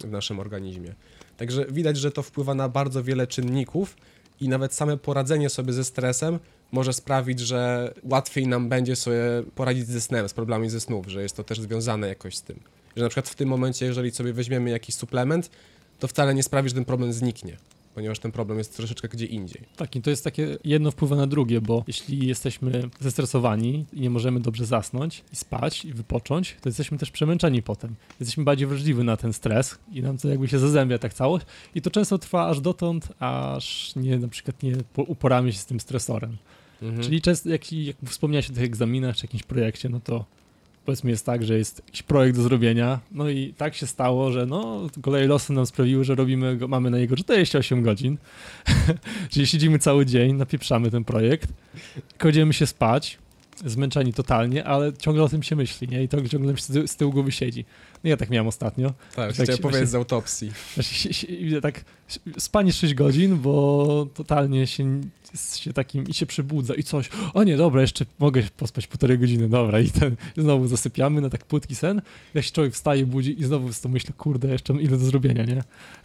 w 0.00 0.10
naszym 0.10 0.40
organizmie. 0.40 0.94
Także 1.36 1.66
widać, 1.70 1.96
że 1.96 2.10
to 2.10 2.22
wpływa 2.22 2.54
na 2.54 2.68
bardzo 2.68 3.02
wiele 3.02 3.26
czynników 3.26 3.96
i 4.40 4.48
nawet 4.48 4.74
same 4.74 4.96
poradzenie 4.96 5.50
sobie 5.50 5.72
ze 5.72 5.84
stresem 5.84 6.38
może 6.72 6.92
sprawić, 6.92 7.40
że 7.40 7.92
łatwiej 8.02 8.46
nam 8.46 8.68
będzie 8.68 8.96
sobie 8.96 9.22
poradzić 9.54 9.86
ze 9.86 10.00
snem, 10.00 10.28
z 10.28 10.34
problemami 10.34 10.70
ze 10.70 10.80
snów, 10.80 11.06
że 11.06 11.22
jest 11.22 11.36
to 11.36 11.44
też 11.44 11.60
związane 11.60 12.08
jakoś 12.08 12.36
z 12.36 12.42
tym. 12.42 12.60
Że 12.96 13.02
na 13.02 13.08
przykład 13.08 13.28
w 13.28 13.34
tym 13.34 13.48
momencie, 13.48 13.86
jeżeli 13.86 14.10
sobie 14.10 14.32
weźmiemy 14.32 14.70
jakiś 14.70 14.94
suplement, 14.94 15.50
to 15.98 16.08
wcale 16.08 16.34
nie 16.34 16.42
sprawi, 16.42 16.68
że 16.68 16.74
ten 16.74 16.84
problem 16.84 17.12
zniknie, 17.12 17.56
ponieważ 17.96 18.18
ten 18.18 18.32
problem 18.32 18.58
jest 18.58 18.76
troszeczkę 18.76 19.08
gdzie 19.08 19.26
indziej. 19.26 19.62
Tak, 19.76 19.96
i 19.96 20.02
to 20.02 20.10
jest 20.10 20.24
takie 20.24 20.58
jedno 20.64 20.90
wpływa 20.90 21.16
na 21.16 21.26
drugie, 21.26 21.60
bo 21.60 21.84
jeśli 21.86 22.26
jesteśmy 22.26 22.82
zestresowani 23.00 23.86
i 23.92 24.00
nie 24.00 24.10
możemy 24.10 24.40
dobrze 24.40 24.66
zasnąć 24.66 25.24
i 25.32 25.36
spać 25.36 25.84
i 25.84 25.92
wypocząć, 25.92 26.56
to 26.60 26.68
jesteśmy 26.68 26.98
też 26.98 27.10
przemęczeni 27.10 27.62
potem. 27.62 27.94
Jesteśmy 28.20 28.44
bardziej 28.44 28.66
wrażliwi 28.66 29.04
na 29.04 29.16
ten 29.16 29.32
stres 29.32 29.78
i 29.92 30.02
nam 30.02 30.18
to 30.18 30.28
jakby 30.28 30.48
się 30.48 30.58
zazębia 30.58 30.98
tak 30.98 31.14
całość 31.14 31.46
i 31.74 31.82
to 31.82 31.90
często 31.90 32.18
trwa 32.18 32.48
aż 32.48 32.60
dotąd, 32.60 33.08
aż 33.18 33.96
nie, 33.96 34.18
na 34.18 34.28
przykład 34.28 34.62
nie 34.62 34.72
po- 34.76 35.02
uporamy 35.02 35.52
się 35.52 35.58
z 35.58 35.66
tym 35.66 35.80
stresorem. 35.80 36.36
Mhm. 36.82 37.02
Czyli 37.02 37.20
często, 37.20 37.48
jak, 37.48 37.72
jak 37.72 37.96
wspomniałeś 38.06 38.50
o 38.50 38.52
tych 38.52 38.64
egzaminach 38.64 39.16
czy 39.16 39.26
jakimś 39.26 39.42
projekcie, 39.42 39.88
no 39.88 40.00
to 40.00 40.24
powiedzmy 40.86 41.10
jest 41.10 41.26
tak, 41.26 41.44
że 41.44 41.58
jest 41.58 41.82
jakiś 41.86 42.02
projekt 42.02 42.36
do 42.36 42.42
zrobienia, 42.42 43.00
no 43.12 43.28
i 43.28 43.54
tak 43.56 43.74
się 43.74 43.86
stało, 43.86 44.32
że 44.32 44.46
no 44.46 44.86
kolej 45.02 45.28
losy 45.28 45.52
nam 45.52 45.66
sprawiły, 45.66 46.04
że 46.04 46.14
robimy 46.14 46.56
go, 46.56 46.68
mamy 46.68 46.90
na 46.90 46.98
niego 46.98 47.16
48 47.16 47.82
godzin, 47.82 48.16
czyli 49.30 49.46
siedzimy 49.46 49.78
cały 49.78 50.06
dzień, 50.06 50.32
napieprzamy 50.32 50.90
ten 50.90 51.04
projekt, 51.04 51.48
kładziemy 52.18 52.52
się 52.52 52.66
spać, 52.66 53.18
zmęczeni 53.64 54.12
totalnie, 54.12 54.64
ale 54.64 54.92
ciągle 54.92 55.22
o 55.22 55.28
tym 55.28 55.42
się 55.42 55.56
myśli, 55.56 55.88
nie? 55.88 56.02
I 56.02 56.08
to 56.08 56.28
ciągle 56.28 56.56
się 56.56 56.62
z 56.62 56.96
tyłu- 56.96 57.10
głowy 57.12 57.32
siedzi. 57.32 57.64
No 58.04 58.10
ja 58.10 58.16
tak 58.16 58.30
miałem 58.30 58.46
ostatnio, 58.46 58.88
tak, 58.88 59.14
tak 59.14 59.32
chciałem 59.34 59.56
się- 59.56 59.62
powiedzieć 59.62 59.82
się- 59.82 59.86
z 59.86 59.94
autopsji. 59.94 60.52
Znaczy, 60.74 61.14
się, 61.14 61.26
tak 61.62 61.84
spanie 62.38 62.72
6 62.72 62.94
godzin, 62.94 63.36
bo 63.38 64.06
totalnie 64.14 64.66
się, 64.66 65.00
się 65.56 65.72
takim 65.72 66.08
i 66.08 66.14
się 66.14 66.26
przybudza 66.26 66.74
i 66.74 66.82
coś, 66.82 67.08
o 67.34 67.44
nie, 67.44 67.56
dobra, 67.56 67.80
jeszcze 67.80 68.06
mogę 68.18 68.42
pospać 68.56 68.86
półtorej 68.86 69.18
godziny, 69.18 69.48
dobra 69.48 69.80
i 69.80 69.90
ten, 69.90 70.16
znowu 70.36 70.68
zasypiamy 70.68 71.20
na 71.20 71.30
tak 71.30 71.44
płytki 71.44 71.74
sen, 71.74 72.02
jak 72.34 72.44
się 72.44 72.52
człowiek 72.52 72.74
wstaje, 72.74 73.06
budzi 73.06 73.40
i 73.40 73.44
znowu 73.44 73.72
z 73.72 73.80
to 73.80 73.88
myślę, 73.88 74.14
kurde, 74.18 74.48
jeszcze 74.48 74.72
mam 74.72 74.82
ile 74.82 74.98
do 74.98 75.04
zrobienia, 75.04 75.44
nie? 75.44 75.62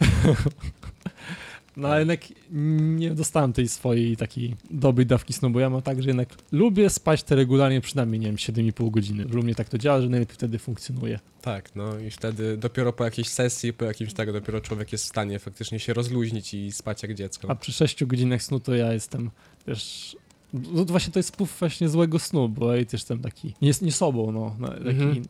No 1.76 1.88
ale 1.88 1.98
jednak 1.98 2.20
nie 2.50 3.10
dostałem 3.10 3.52
tej 3.52 3.68
swojej 3.68 4.16
takiej 4.16 4.56
dobrej 4.70 5.06
dawki 5.06 5.32
snu, 5.32 5.50
bo 5.50 5.60
ja 5.60 5.70
mam 5.70 5.82
tak, 5.82 6.02
że 6.02 6.08
jednak 6.10 6.28
lubię 6.52 6.90
spać 6.90 7.22
te 7.22 7.36
regularnie 7.36 7.80
przynajmniej, 7.80 8.20
nie 8.20 8.26
wiem, 8.26 8.36
7,5 8.36 8.90
godziny. 8.90 9.26
U 9.26 9.42
mnie 9.42 9.54
tak 9.54 9.68
to 9.68 9.78
działa, 9.78 10.00
że 10.00 10.08
najlepiej 10.08 10.34
wtedy 10.34 10.58
funkcjonuje. 10.58 11.18
Tak, 11.42 11.76
no 11.76 11.98
i 11.98 12.10
wtedy 12.10 12.56
dopiero 12.56 12.92
po 12.92 13.04
jakiejś 13.04 13.28
sesji, 13.28 13.72
po 13.72 13.84
jakimś 13.84 14.12
tak, 14.14 14.32
dopiero 14.32 14.60
człowiek 14.60 14.92
jest 14.92 15.04
w 15.04 15.08
stanie 15.08 15.38
faktycznie 15.38 15.78
się 15.78 15.94
rozluźnić 15.94 16.54
i 16.54 16.72
spać 16.72 17.02
jak 17.02 17.14
dziecko. 17.14 17.50
A 17.50 17.54
przy 17.54 17.72
6 17.72 18.04
godzinach 18.04 18.42
snu 18.42 18.60
to 18.60 18.74
ja 18.74 18.92
jestem 18.92 19.30
też. 19.66 20.16
No 20.52 20.84
to 20.84 20.90
właśnie 20.90 21.12
to 21.12 21.18
jest 21.18 21.28
spów 21.28 21.56
właśnie 21.60 21.88
złego 21.88 22.18
snu, 22.18 22.48
bo 22.48 22.74
ja 22.74 22.84
też 22.84 22.92
jestem 22.92 23.18
taki. 23.18 23.54
Nie, 23.62 23.72
nie 23.82 23.92
sobą, 23.92 24.32
no. 24.32 24.56
Taki, 24.78 24.88
Mhm. 24.88 25.22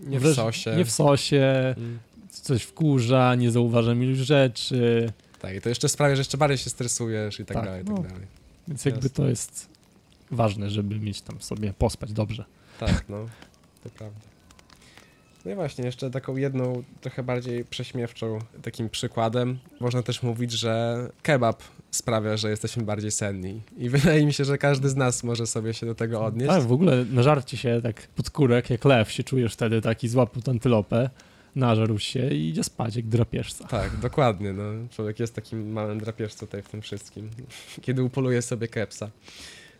nie 0.00 0.20
w 0.20 0.34
sosie. 0.34 0.74
Nie 0.76 0.84
w 0.84 0.90
sosie, 0.90 1.74
Mm. 1.78 1.98
coś 2.30 2.62
wkurza, 2.62 3.34
nie 3.34 3.50
zauważam 3.50 4.02
iluś 4.02 4.18
rzeczy. 4.18 5.12
Tak, 5.38 5.54
i 5.56 5.60
to 5.60 5.68
jeszcze 5.68 5.88
sprawia, 5.88 6.16
że 6.16 6.20
jeszcze 6.20 6.38
bardziej 6.38 6.58
się 6.58 6.70
stresujesz 6.70 7.40
i 7.40 7.44
tak, 7.44 7.56
Tak, 7.56 7.64
dalej, 7.66 7.82
i 7.82 7.84
no. 7.84 7.96
tak 7.96 8.08
dalej. 8.08 8.26
Więc 8.68 8.84
jakby 8.84 8.98
Jasne. 8.98 9.10
to 9.10 9.28
jest 9.28 9.68
ważne, 10.30 10.70
żeby 10.70 10.98
mieć 10.98 11.20
tam 11.20 11.40
sobie 11.40 11.72
pospać 11.72 12.12
dobrze. 12.12 12.44
Tak, 12.80 13.04
no, 13.08 13.26
to 13.84 13.90
prawda. 13.90 14.20
No 15.44 15.50
i 15.50 15.54
właśnie, 15.54 15.84
jeszcze 15.84 16.10
taką 16.10 16.36
jedną, 16.36 16.82
trochę 17.00 17.22
bardziej 17.22 17.64
prześmiewczą 17.64 18.38
takim 18.62 18.90
przykładem. 18.90 19.58
Można 19.80 20.02
też 20.02 20.22
mówić, 20.22 20.52
że 20.52 20.96
kebab 21.22 21.62
sprawia, 21.90 22.36
że 22.36 22.50
jesteśmy 22.50 22.82
bardziej 22.82 23.10
senni. 23.10 23.60
I 23.76 23.88
wydaje 23.98 24.26
mi 24.26 24.32
się, 24.32 24.44
że 24.44 24.58
każdy 24.58 24.88
z 24.88 24.96
nas 24.96 25.24
może 25.24 25.46
sobie 25.46 25.74
się 25.74 25.86
do 25.86 25.94
tego 25.94 26.24
odnieść. 26.24 26.48
Tak, 26.50 26.62
w 26.62 26.72
ogóle 26.72 27.04
nażarcie 27.04 27.56
się 27.56 27.80
tak 27.82 28.08
pod 28.08 28.30
kurek, 28.30 28.70
jak 28.70 28.84
lew 28.84 29.12
się 29.12 29.24
czujesz 29.24 29.52
wtedy, 29.52 29.80
taki 29.80 30.08
złapał 30.08 30.42
antylopę, 30.46 31.10
nażarł 31.58 31.98
się 31.98 32.30
i 32.30 32.48
idzie 32.48 32.64
spać 32.64 32.96
jak 32.96 33.06
drapieżca. 33.06 33.68
Tak, 33.68 33.96
dokładnie. 33.96 34.52
No. 34.52 34.64
Człowiek 34.90 35.20
jest 35.20 35.34
takim 35.34 35.72
małym 35.72 36.00
drapieżcą 36.00 36.46
tutaj 36.46 36.62
w 36.62 36.68
tym 36.68 36.82
wszystkim, 36.82 37.30
kiedy 37.82 38.02
upoluje 38.02 38.42
sobie 38.42 38.68
kepsa. 38.68 39.10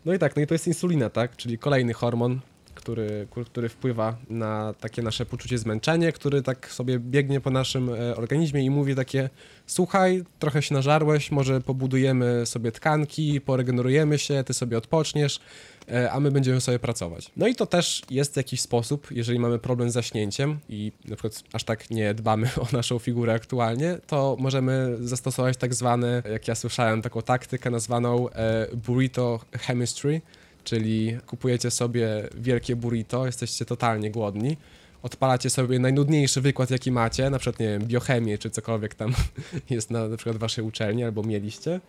No 0.04 0.14
i 0.14 0.18
tak, 0.18 0.36
no 0.36 0.42
i 0.42 0.46
to 0.46 0.54
jest 0.54 0.66
insulina, 0.66 1.10
tak? 1.10 1.36
Czyli 1.36 1.58
kolejny 1.58 1.92
hormon, 1.92 2.40
który, 2.78 3.26
który 3.46 3.68
wpływa 3.68 4.16
na 4.30 4.74
takie 4.80 5.02
nasze 5.02 5.26
poczucie 5.26 5.58
zmęczenia, 5.58 6.12
który 6.12 6.42
tak 6.42 6.72
sobie 6.72 6.98
biegnie 6.98 7.40
po 7.40 7.50
naszym 7.50 7.88
e, 7.88 8.16
organizmie 8.16 8.64
i 8.64 8.70
mówi 8.70 8.94
takie 8.94 9.30
słuchaj, 9.66 10.24
trochę 10.38 10.62
się 10.62 10.74
nażarłeś, 10.74 11.30
może 11.30 11.60
pobudujemy 11.60 12.46
sobie 12.46 12.72
tkanki, 12.72 13.40
poregenerujemy 13.40 14.18
się, 14.18 14.44
ty 14.44 14.54
sobie 14.54 14.78
odpoczniesz, 14.78 15.40
e, 15.88 16.12
a 16.12 16.20
my 16.20 16.30
będziemy 16.30 16.60
sobie 16.60 16.78
pracować. 16.78 17.30
No 17.36 17.46
i 17.46 17.54
to 17.54 17.66
też 17.66 18.02
jest 18.10 18.36
jakiś 18.36 18.60
sposób, 18.60 19.06
jeżeli 19.10 19.38
mamy 19.38 19.58
problem 19.58 19.90
z 19.90 19.92
zaśnięciem 19.92 20.58
i 20.68 20.92
na 21.04 21.16
przykład 21.16 21.42
aż 21.52 21.64
tak 21.64 21.90
nie 21.90 22.14
dbamy 22.14 22.50
o 22.64 22.66
naszą 22.72 22.98
figurę 22.98 23.32
aktualnie, 23.34 23.98
to 24.06 24.36
możemy 24.38 24.96
zastosować 25.00 25.56
tak 25.56 25.74
zwane, 25.74 26.22
jak 26.32 26.48
ja 26.48 26.54
słyszałem, 26.54 27.02
taką 27.02 27.22
taktykę 27.22 27.70
nazwaną 27.70 28.30
e, 28.30 28.66
burrito 28.76 29.40
chemistry, 29.52 30.20
czyli 30.68 31.18
kupujecie 31.26 31.70
sobie 31.70 32.28
wielkie 32.34 32.76
burrito, 32.76 33.26
jesteście 33.26 33.64
totalnie 33.64 34.10
głodni, 34.10 34.56
odpalacie 35.02 35.50
sobie 35.50 35.78
najnudniejszy 35.78 36.40
wykład, 36.40 36.70
jaki 36.70 36.92
macie, 36.92 37.30
na 37.30 37.38
przykład, 37.38 37.60
nie 37.60 37.66
wiem, 37.66 37.86
biochemię, 37.86 38.38
czy 38.38 38.50
cokolwiek 38.50 38.94
tam 38.94 39.14
jest 39.70 39.90
na, 39.90 40.08
na 40.08 40.16
przykład 40.16 40.36
waszej 40.36 40.64
uczelni, 40.64 41.04
albo 41.04 41.22
mieliście. 41.22 41.80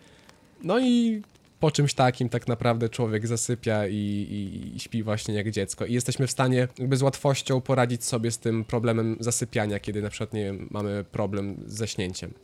No 0.62 0.80
i 0.80 1.22
po 1.60 1.70
czymś 1.70 1.94
takim 1.94 2.28
tak 2.28 2.48
naprawdę 2.48 2.88
człowiek 2.88 3.26
zasypia 3.26 3.86
i, 3.86 3.94
i, 3.94 4.76
i 4.76 4.80
śpi 4.80 5.02
właśnie 5.02 5.34
jak 5.34 5.50
dziecko. 5.50 5.86
I 5.86 5.92
jesteśmy 5.92 6.26
w 6.26 6.30
stanie 6.30 6.68
jakby 6.78 6.96
z 6.96 7.02
łatwością 7.02 7.60
poradzić 7.60 8.04
sobie 8.04 8.30
z 8.30 8.38
tym 8.38 8.64
problemem 8.64 9.16
zasypiania, 9.20 9.78
kiedy 9.78 10.02
na 10.02 10.10
przykład, 10.10 10.32
nie 10.32 10.44
wiem, 10.44 10.68
mamy 10.70 11.04
problem 11.12 11.56
z 11.66 11.74
zaśnięciem. 11.74 12.34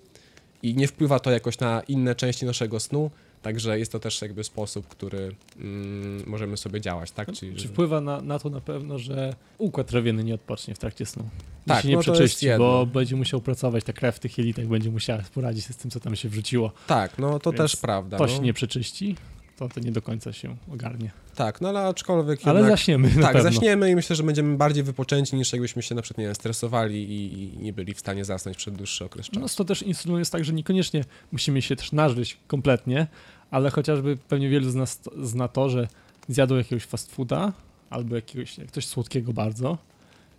I 0.62 0.74
nie 0.74 0.88
wpływa 0.88 1.20
to 1.20 1.30
jakoś 1.30 1.58
na 1.58 1.82
inne 1.88 2.14
części 2.14 2.46
naszego 2.46 2.80
snu, 2.80 3.10
także 3.42 3.78
jest 3.78 3.92
to 3.92 3.98
też 3.98 4.22
jakby 4.22 4.44
sposób, 4.44 4.88
który 4.88 5.34
mm, 5.56 6.22
możemy 6.26 6.56
sobie 6.56 6.80
działać, 6.80 7.10
tak? 7.10 7.32
Czyli, 7.32 7.56
Czy 7.56 7.68
wpływa 7.68 8.00
na, 8.00 8.20
na 8.20 8.38
to 8.38 8.50
na 8.50 8.60
pewno, 8.60 8.98
że 8.98 9.34
układ 9.58 9.86
trawienny 9.86 10.24
nie 10.24 10.34
odpocznie 10.34 10.74
w 10.74 10.78
trakcie 10.78 11.06
snu? 11.06 11.28
Tak, 11.66 11.82
się 11.82 11.88
nie 11.88 11.94
no 11.94 12.00
przeczyści, 12.00 12.46
bo 12.58 12.86
będzie 12.86 13.16
musiał 13.16 13.40
pracować, 13.40 13.84
ta 13.84 13.92
krew 13.92 14.16
w 14.16 14.18
tych 14.18 14.38
jelitach 14.38 14.66
będzie 14.66 14.90
musiała 14.90 15.22
poradzić 15.34 15.64
się 15.64 15.72
z 15.72 15.76
tym, 15.76 15.90
co 15.90 16.00
tam 16.00 16.16
się 16.16 16.28
wrzuciło. 16.28 16.72
Tak, 16.86 17.18
no 17.18 17.38
to 17.38 17.50
Więc 17.50 17.62
też 17.62 17.76
prawda. 17.76 18.18
To 18.18 18.24
no. 18.24 18.30
się 18.30 18.40
nie 18.40 18.52
przeczyści, 18.52 19.16
to, 19.56 19.68
to 19.68 19.80
nie 19.80 19.92
do 19.92 20.02
końca 20.02 20.32
się 20.32 20.56
ogarnie. 20.72 21.10
Tak, 21.34 21.60
no 21.60 21.68
ale 21.68 21.80
aczkolwiek 21.86 22.40
Ale 22.44 22.60
jednak... 22.60 22.78
zaśniemy 22.78 23.10
Tak, 23.22 23.32
pewno. 23.32 23.42
zaśniemy 23.42 23.90
i 23.90 23.94
myślę, 23.94 24.16
że 24.16 24.22
będziemy 24.22 24.56
bardziej 24.56 24.82
wypoczęci 24.82 25.36
niż 25.36 25.52
jakbyśmy 25.52 25.82
się 25.82 25.94
na 25.94 26.02
przykład, 26.02 26.18
nie 26.18 26.24
wiem, 26.24 26.34
stresowali 26.34 27.04
i, 27.12 27.42
i 27.42 27.58
nie 27.58 27.72
byli 27.72 27.94
w 27.94 28.00
stanie 28.00 28.24
zasnąć 28.24 28.56
przez 28.56 28.74
dłuższy 28.74 29.04
okres 29.04 29.26
czasu. 29.26 29.40
No 29.40 29.48
to 29.56 29.64
też 29.64 29.82
insulin 29.82 30.18
jest 30.18 30.32
tak, 30.32 30.44
że 30.44 30.52
niekoniecznie 30.52 31.04
musimy 31.32 31.62
się 31.62 31.76
też 31.76 31.92
nażyć 31.92 32.38
kompletnie, 32.46 33.06
ale 33.50 33.70
chociażby 33.70 34.16
pewnie 34.28 34.48
wielu 34.48 34.70
z 34.70 34.74
nas 34.74 35.00
zna 35.22 35.48
to, 35.48 35.68
że 35.68 35.88
zjadł 36.28 36.54
jakiegoś 36.54 36.84
fast 36.84 37.12
fooda 37.14 37.52
albo 37.90 38.16
jakiegoś 38.16 38.56
coś 38.72 38.86
słodkiego 38.86 39.32
bardzo 39.32 39.78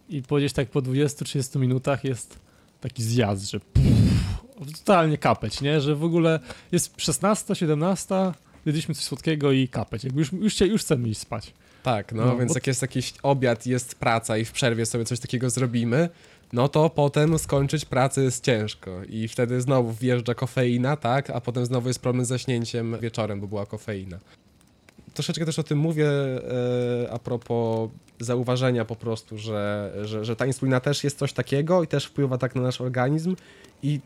i 0.10 0.21
gdzieś 0.21 0.53
tak 0.53 0.69
po 0.69 0.82
20-30 0.82 1.60
minutach 1.60 2.03
jest 2.03 2.39
taki 2.82 3.03
zjazd, 3.03 3.49
że 3.49 3.60
pff, 3.60 4.77
totalnie 4.77 5.17
kapeć, 5.17 5.62
nie? 5.62 5.82
Że 5.82 5.95
w 5.95 6.03
ogóle 6.03 6.39
jest 6.71 7.01
16, 7.01 7.56
17, 7.56 8.15
jedliśmy 8.69 8.95
coś 8.95 9.03
słodkiego 9.03 9.51
i 9.51 9.67
kapeć. 9.67 10.03
Jakby 10.03 10.19
już, 10.19 10.32
już, 10.32 10.62
już 10.62 10.82
chcemy 10.82 11.10
iść 11.10 11.19
spać. 11.19 11.53
Tak, 11.84 12.13
no, 12.13 12.25
No, 12.25 12.38
więc 12.38 12.51
bo- 12.51 12.58
jak 12.58 12.67
jest 12.67 12.82
jakiś 12.82 13.13
obiad, 13.23 13.65
jest 13.65 13.95
praca 13.95 14.38
i 14.38 14.45
w 14.45 14.51
przerwie 14.51 14.86
sobie 14.86 15.06
coś 15.06 15.19
takiego 15.19 15.49
zrobimy, 15.49 16.10
no 16.53 16.67
to 16.69 16.89
potem 16.89 17.39
skończyć 17.39 17.86
pracę 17.86 18.23
jest 18.23 18.43
ciężko 18.43 18.91
i 19.10 19.27
wtedy 19.27 19.62
znowu 19.62 19.93
wjeżdża 19.93 20.34
kofeina, 20.34 20.95
tak, 20.95 21.30
a 21.30 21.41
potem 21.41 21.65
znowu 21.65 21.88
jest 21.88 21.99
problem 22.01 22.25
z 22.25 22.27
zaśnięciem 22.27 22.97
wieczorem, 22.99 23.41
bo 23.41 23.47
była 23.47 23.65
kofeina. 23.65 24.19
Troszeczkę 25.13 25.45
też 25.45 25.60
o 25.60 25.63
tym 25.63 25.77
mówię 25.77 26.10
e, 26.10 27.12
a 27.12 27.19
propos 27.19 27.89
zauważenia 28.19 28.86
po 28.86 28.95
prostu, 28.95 29.38
że, 29.38 29.93
że, 30.03 30.25
że 30.25 30.36
ta 30.36 30.45
insulina 30.45 30.80
też 30.80 31.03
jest 31.03 31.17
coś 31.17 31.34
takiego 31.34 31.84
i 31.84 31.88
też 31.88 32.06
wpływa 32.06 32.38
tak 32.38 32.56
na 32.56 32.62
nasz 32.62 32.82
organizm 32.82 33.36
i 33.84 33.99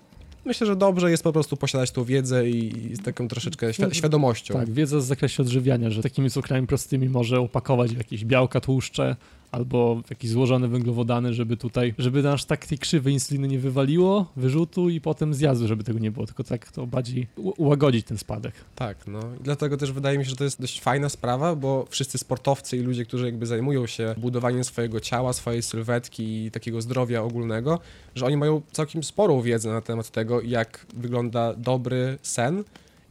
myślę, 0.46 0.68
że 0.68 0.76
dobrze 0.76 1.12
jest 1.12 1.24
po 1.24 1.34
prostu 1.34 1.58
posiadać 1.58 1.92
tą 1.92 2.04
wiedzę 2.04 2.50
i, 2.50 2.92
i 2.92 2.96
z 2.96 3.02
taką 3.04 3.28
troszeczkę 3.28 3.68
świ- 3.68 3.94
świadomością. 3.94 4.54
Tak, 4.54 4.70
wiedza 4.72 4.98
w 4.98 5.02
zakresie 5.02 5.44
odżywiania, 5.44 5.90
że 5.90 6.04
takimi 6.04 6.30
cukrami 6.30 6.68
prostymi 6.68 7.10
może 7.10 7.40
opakować 7.40 7.96
w 7.96 7.98
jakieś 7.98 8.26
białka, 8.26 8.60
tłuszcze 8.62 9.16
albo 9.52 10.02
w 10.06 10.10
jakieś 10.10 10.32
złożone 10.32 10.68
węglowodany, 10.68 11.34
żeby 11.34 11.58
tutaj, 11.58 11.94
żeby 11.98 12.24
nasz 12.24 12.46
tak 12.46 12.66
tej 12.66 12.78
krzywej 12.78 13.14
insuliny 13.14 13.48
nie 13.48 13.60
wywaliło, 13.60 14.32
wyrzutu 14.36 14.90
i 14.90 15.02
potem 15.02 15.34
zjazdu, 15.34 15.68
żeby 15.68 15.84
tego 15.84 16.00
nie 16.00 16.12
było, 16.12 16.26
tylko 16.26 16.44
tak 16.44 16.72
to 16.72 16.88
bardziej 16.88 17.28
ułagodzić 17.38 18.06
ten 18.06 18.18
spadek. 18.18 18.54
Tak, 18.76 19.08
no 19.08 19.20
i 19.40 19.44
dlatego 19.44 19.78
też 19.78 19.92
wydaje 19.92 20.18
mi 20.18 20.24
się, 20.24 20.30
że 20.30 20.36
to 20.36 20.44
jest 20.44 20.62
dość 20.62 20.82
fajna 20.82 21.10
sprawa, 21.10 21.56
bo 21.56 21.86
wszyscy 21.90 22.18
sportowcy 22.18 22.78
i 22.78 22.80
ludzie, 22.80 23.06
którzy 23.06 23.26
jakby 23.26 23.46
zajmują 23.46 23.88
się 23.88 24.16
budowaniem 24.18 24.64
swojego 24.64 25.00
ciała, 25.00 25.34
swojej 25.34 25.62
sylwetki 25.62 26.46
i 26.46 26.52
takiego 26.52 26.82
zdrowia 26.82 27.22
ogólnego, 27.22 27.80
że 28.16 28.26
oni 28.26 28.38
mają 28.38 28.62
całkiem 28.72 29.04
sporą 29.04 29.42
wiedzę 29.42 29.70
na 29.70 29.82
temat 29.82 30.10
tego, 30.10 30.42
jak 30.42 30.86
wygląda 30.94 31.54
dobry 31.54 32.18
sen 32.22 32.64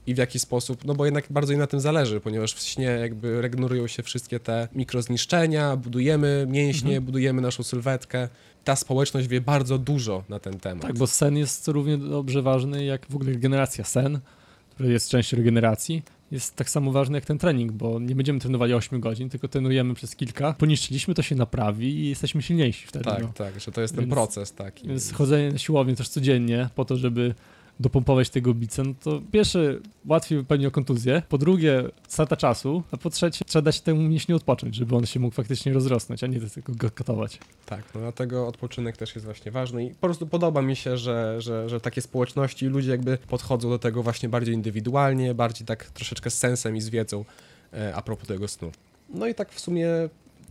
i 0.07 0.15
w 0.15 0.19
jaki 0.19 0.39
sposób, 0.39 0.85
no 0.85 0.95
bo 0.95 1.05
jednak 1.05 1.25
bardzo 1.31 1.53
im 1.53 1.59
na 1.59 1.67
tym 1.67 1.81
zależy, 1.81 2.21
ponieważ 2.21 2.53
w 2.55 2.61
śnie 2.61 2.85
jakby 2.85 3.43
regenerują 3.43 3.87
się 3.87 4.03
wszystkie 4.03 4.41
te 4.41 4.69
mikrozniszczenia, 4.75 5.77
budujemy 5.77 6.47
mięśnie, 6.51 6.89
Mhm. 6.91 7.05
budujemy 7.05 7.43
naszą 7.43 7.63
sylwetkę. 7.63 8.29
Ta 8.65 8.77
społeczność 8.77 9.29
wie 9.29 9.41
bardzo 9.41 9.79
dużo 9.79 10.25
na 10.29 10.39
ten 10.39 10.61
temat. 10.61 10.83
Tak, 10.83 10.99
bo 10.99 11.07
sen 11.07 11.37
jest 11.37 11.69
równie 11.69 11.99
dobrze 11.99 12.43
ważny 12.43 12.85
jak 12.85 13.07
w 13.11 13.15
ogóle 13.17 13.33
regeneracja. 13.33 13.85
Sen, 13.85 14.21
który 14.75 14.93
jest 14.93 15.09
częścią 15.11 15.37
regeneracji, 15.37 16.03
jest 16.31 16.57
tak 16.57 16.71
samo 16.71 16.93
ważny 16.93 17.17
jak 17.19 17.25
ten 17.25 17.39
trening, 17.39 17.73
bo 17.73 17.99
nie 18.01 18.15
będziemy 18.15 18.41
trenowali 18.41 18.75
8 18.75 19.01
godzin, 19.01 19.29
tylko 19.29 19.49
trenujemy 19.49 19.95
przez 19.95 20.17
kilka. 20.17 20.53
Poniszczyliśmy, 20.53 21.15
to 21.15 21.23
się 21.23 21.35
naprawi 21.35 21.87
i 22.01 22.09
jesteśmy 22.09 22.43
silniejsi 22.43 22.87
wtedy. 22.87 23.05
tak, 23.05 23.23
no. 23.23 23.33
tak, 23.35 23.61
że 23.61 23.73
to 23.73 23.81
jest 23.81 23.95
ten 23.95 24.05
Więc- 24.05 24.15
proces 24.15 24.53
taki. 24.53 24.89
Więc 24.89 25.13
chodzenie 25.13 25.53
na 25.53 25.59
siłownię 25.59 25.97
też 25.97 26.09
codziennie 26.09 26.69
po 26.75 26.85
to, 26.85 26.97
żeby 26.97 27.35
dopompować 27.81 28.31
tego 28.31 28.55
bica, 28.55 28.83
no 28.83 28.95
to 29.03 29.23
pierwsze 29.33 29.79
łatwiej 30.07 30.45
pewnie 30.45 30.69
o 30.69 30.71
kontuzję, 30.71 31.23
po 31.29 31.39
drugie 31.39 31.85
strata 32.09 32.37
czasu, 32.37 32.83
a 32.93 32.97
po 32.97 33.11
trzecie 33.11 33.45
trzeba 33.45 33.63
dać 33.63 33.81
temu 33.81 34.03
mięśniu 34.03 34.37
odpocząć, 34.37 34.75
żeby 34.75 34.97
on 34.97 35.07
się 35.07 35.21
mógł 35.21 35.35
faktycznie 35.35 35.73
rozrosnąć, 35.73 36.25
a 36.25 36.27
nie 36.27 36.41
tylko 36.41 36.73
go 36.75 36.91
katować. 36.91 37.39
Tak, 37.67 37.85
no 37.95 38.01
dlatego 38.01 38.47
odpoczynek 38.47 38.97
też 38.97 39.15
jest 39.15 39.25
właśnie 39.25 39.53
ważny 39.53 39.85
i 39.85 39.91
po 39.91 40.01
prostu 40.01 40.27
podoba 40.27 40.63
mi 40.63 40.77
się, 40.77 40.97
że, 40.97 41.41
że, 41.41 41.69
że 41.69 41.81
takie 41.81 42.01
społeczności 42.01 42.67
i 42.67 42.69
ludzie 42.69 42.91
jakby 42.91 43.19
podchodzą 43.19 43.71
do 43.71 43.79
tego 43.79 44.03
właśnie 44.03 44.29
bardziej 44.29 44.55
indywidualnie, 44.55 45.35
bardziej 45.35 45.67
tak 45.67 45.85
troszeczkę 45.85 46.31
z 46.31 46.39
sensem 46.39 46.77
i 46.77 46.81
z 46.81 46.89
wiedzą 46.89 47.25
e, 47.73 47.95
a 47.95 48.03
propos 48.03 48.29
tego 48.29 48.49
snu. 48.49 48.73
No 49.15 49.27
i 49.27 49.35
tak 49.35 49.53
w 49.53 49.61
sumie 49.61 49.89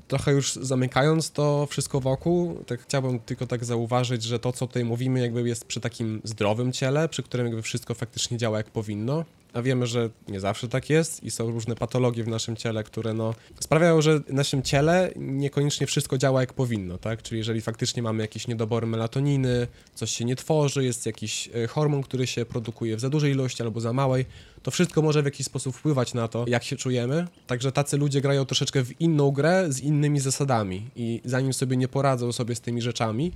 trochę 0.10 0.32
już 0.32 0.54
zamykając 0.54 1.32
to 1.32 1.68
wszystko 1.70 2.00
wokół, 2.00 2.64
tak 2.68 2.82
chciałbym 2.82 3.20
tylko 3.20 3.48
tak 3.48 3.66
zauważyć, 3.66 4.24
że 4.24 4.40
to 4.40 4.52
co 4.54 4.68
tutaj 4.68 4.86
mówimy 4.86 5.20
jakby 5.20 5.48
jest 5.48 5.66
przy 5.66 5.80
takim 5.80 6.22
zdrowym 6.24 6.72
ciele, 6.72 7.10
przy 7.10 7.24
którym 7.24 7.46
jakby 7.46 7.62
wszystko 7.62 7.94
faktycznie 7.94 8.38
działa 8.38 8.58
jak 8.58 8.70
powinno. 8.70 9.26
A 9.54 9.62
wiemy, 9.62 9.88
że 9.88 10.10
nie 10.28 10.40
zawsze 10.40 10.68
tak 10.68 10.90
jest 10.90 11.24
i 11.24 11.32
są 11.32 11.52
różne 11.52 11.76
patologie 11.76 12.24
w 12.24 12.28
naszym 12.28 12.56
ciele, 12.56 12.84
które 12.84 13.14
no, 13.14 13.36
sprawiają, 13.60 14.02
że 14.02 14.20
w 14.20 14.34
naszym 14.34 14.62
ciele 14.64 15.12
niekoniecznie 15.16 15.88
wszystko 15.88 16.18
działa 16.18 16.42
jak 16.42 16.54
powinno, 16.54 16.98
tak? 16.98 17.22
Czyli 17.22 17.40
jeżeli 17.40 17.62
faktycznie 17.62 18.04
mamy 18.04 18.24
jakieś 18.24 18.48
niedobory 18.48 18.88
melatoniny, 18.88 19.68
coś 19.96 20.12
się 20.12 20.26
nie 20.26 20.36
tworzy, 20.36 20.84
jest 20.84 21.06
jakiś 21.06 21.50
e, 21.64 21.68
hormon, 21.68 22.04
który 22.04 22.28
się 22.28 22.46
produkuje 22.46 22.98
w 22.98 23.00
za 23.00 23.10
dużej 23.10 23.32
ilości 23.32 23.64
albo 23.64 23.80
za 23.80 23.94
małej, 23.94 24.26
to 24.64 24.72
wszystko 24.72 25.02
może 25.02 25.22
w 25.22 25.26
jakiś 25.26 25.46
sposób 25.46 25.76
wpływać 25.76 26.14
na 26.14 26.28
to, 26.28 26.46
jak 26.48 26.64
się 26.64 26.76
czujemy. 26.76 27.28
Także 27.48 27.72
tacy 27.72 27.98
ludzie 27.98 28.22
grają 28.22 28.46
troszeczkę 28.46 28.84
w 28.84 29.02
inną 29.02 29.32
grę 29.32 29.66
z 29.70 29.80
innymi 29.80 30.20
zasadami 30.20 30.90
i 30.96 31.22
zanim 31.26 31.54
sobie 31.54 31.78
nie 31.78 31.88
poradzą 31.88 32.32
sobie 32.32 32.56
z 32.56 32.62
tymi 32.62 32.82
rzeczami, 32.82 33.32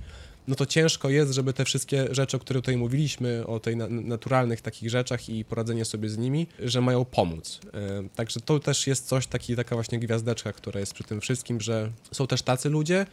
no 0.48 0.54
to 0.54 0.66
ciężko 0.66 1.10
jest, 1.10 1.32
żeby 1.32 1.52
te 1.52 1.64
wszystkie 1.64 2.14
rzeczy, 2.14 2.36
o 2.36 2.40
których 2.40 2.62
tutaj 2.62 2.76
mówiliśmy, 2.76 3.46
o 3.46 3.60
tej 3.60 3.76
na 3.76 3.88
naturalnych 3.88 4.60
takich 4.60 4.90
rzeczach 4.90 5.28
i 5.28 5.44
poradzenie 5.44 5.84
sobie 5.84 6.08
z 6.08 6.18
nimi, 6.18 6.46
że 6.58 6.80
mają 6.80 7.04
pomóc. 7.04 7.60
E, 7.74 8.08
Także 8.14 8.40
to 8.40 8.58
też 8.58 8.86
jest 8.86 9.06
coś, 9.06 9.26
taki, 9.26 9.56
taka 9.56 9.76
właśnie 9.76 9.98
gwiazdeczka, 9.98 10.52
która 10.52 10.80
jest 10.80 10.92
przy 10.92 11.04
tym 11.04 11.20
wszystkim, 11.20 11.60
że 11.60 11.90
są 12.12 12.26
też 12.26 12.42
tacy 12.42 12.68
ludzie 12.68 13.06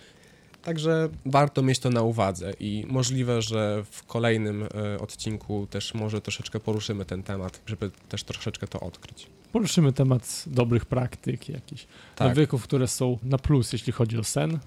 Także 0.61 1.09
warto 1.25 1.61
mieć 1.61 1.79
to 1.79 1.89
na 1.89 2.01
uwadze 2.01 2.53
i 2.59 2.85
możliwe, 2.87 3.41
że 3.41 3.83
w 3.91 4.03
kolejnym 4.03 4.63
e, 4.63 4.99
odcinku 4.99 5.67
też 5.69 5.93
może 5.93 6.21
troszeczkę 6.21 6.59
poruszymy 6.59 7.05
ten 7.05 7.23
temat, 7.23 7.61
żeby 7.65 7.91
też 8.09 8.23
troszeczkę 8.23 8.67
to 8.67 8.79
odkryć. 8.79 9.27
Poruszymy 9.51 9.93
temat 9.93 10.43
dobrych 10.47 10.85
praktyk, 10.85 11.49
jakichś 11.49 11.87
Tak, 12.15 12.27
nawyków, 12.27 12.63
które 12.63 12.87
są 12.87 13.17
na 13.23 13.37
plus, 13.37 13.73
jeśli 13.73 13.93
chodzi 13.93 14.17
o 14.17 14.23
sen. 14.23 14.59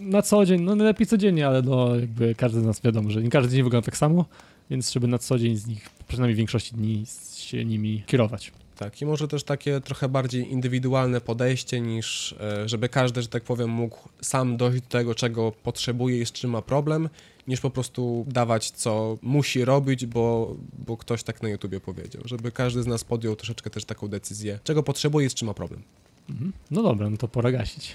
Na 0.00 0.22
co 0.22 0.46
dzień, 0.46 0.60
no 0.62 0.76
najlepiej 0.76 1.06
codziennie, 1.06 1.46
ale 1.46 1.62
no 1.62 1.96
jakby 1.96 2.34
każdy 2.34 2.60
z 2.60 2.64
nas 2.64 2.80
wiadomo, 2.82 3.10
że 3.10 3.22
nie 3.22 3.30
każdy 3.30 3.54
dzień 3.54 3.62
wygląda 3.62 3.84
tak 3.84 3.96
samo, 3.96 4.24
więc 4.70 4.92
żeby 4.92 5.08
na 5.08 5.18
co 5.18 5.38
dzień 5.38 5.56
z 5.56 5.66
nich, 5.66 5.90
przynajmniej 6.08 6.34
w 6.34 6.38
większości 6.38 6.74
dni 6.74 7.04
się 7.36 7.64
nimi 7.64 8.02
kierować. 8.06 8.52
tak. 8.78 9.02
I 9.02 9.06
może 9.06 9.28
też 9.28 9.44
takie 9.44 9.80
trochę 9.80 10.08
bardziej 10.08 10.52
indywidualne 10.52 11.20
podejście 11.20 11.80
niż, 11.80 12.34
e, 12.40 12.68
żeby 12.68 12.88
każdy, 12.88 13.22
że 13.22 13.28
tak 13.28 13.42
powiem, 13.42 13.70
mógł 13.70 13.98
sam 14.20 14.56
dojść 14.56 14.82
do 14.82 14.88
tego, 14.88 15.14
czego 15.14 15.52
potrzebuje 15.52 16.20
i 16.20 16.26
z 16.26 16.32
czym 16.32 16.50
ma 16.50 16.62
problem, 16.62 17.08
niż 17.48 17.60
po 17.60 17.70
prostu 17.70 18.24
dawać, 18.28 18.70
co 18.70 19.18
musi 19.22 19.64
robić, 19.64 20.06
bo, 20.06 20.56
bo 20.86 20.96
ktoś 20.96 21.22
tak 21.22 21.42
na 21.42 21.48
YouTubie 21.48 21.80
powiedział. 21.80 22.22
Żeby 22.24 22.52
każdy 22.52 22.82
z 22.82 22.86
nas 22.86 23.04
podjął 23.04 23.36
troszeczkę 23.36 23.70
też 23.70 23.84
taką 23.84 24.08
decyzję, 24.08 24.58
czego 24.64 24.82
potrzebuje 24.82 25.26
i 25.26 25.30
z 25.30 25.34
czym 25.34 25.48
ma 25.48 25.54
problem. 25.54 25.82
Mhm. 26.30 26.52
No 26.70 26.82
dobra, 26.82 27.10
no 27.10 27.16
to 27.16 27.28
pora 27.28 27.52
gasić. 27.52 27.92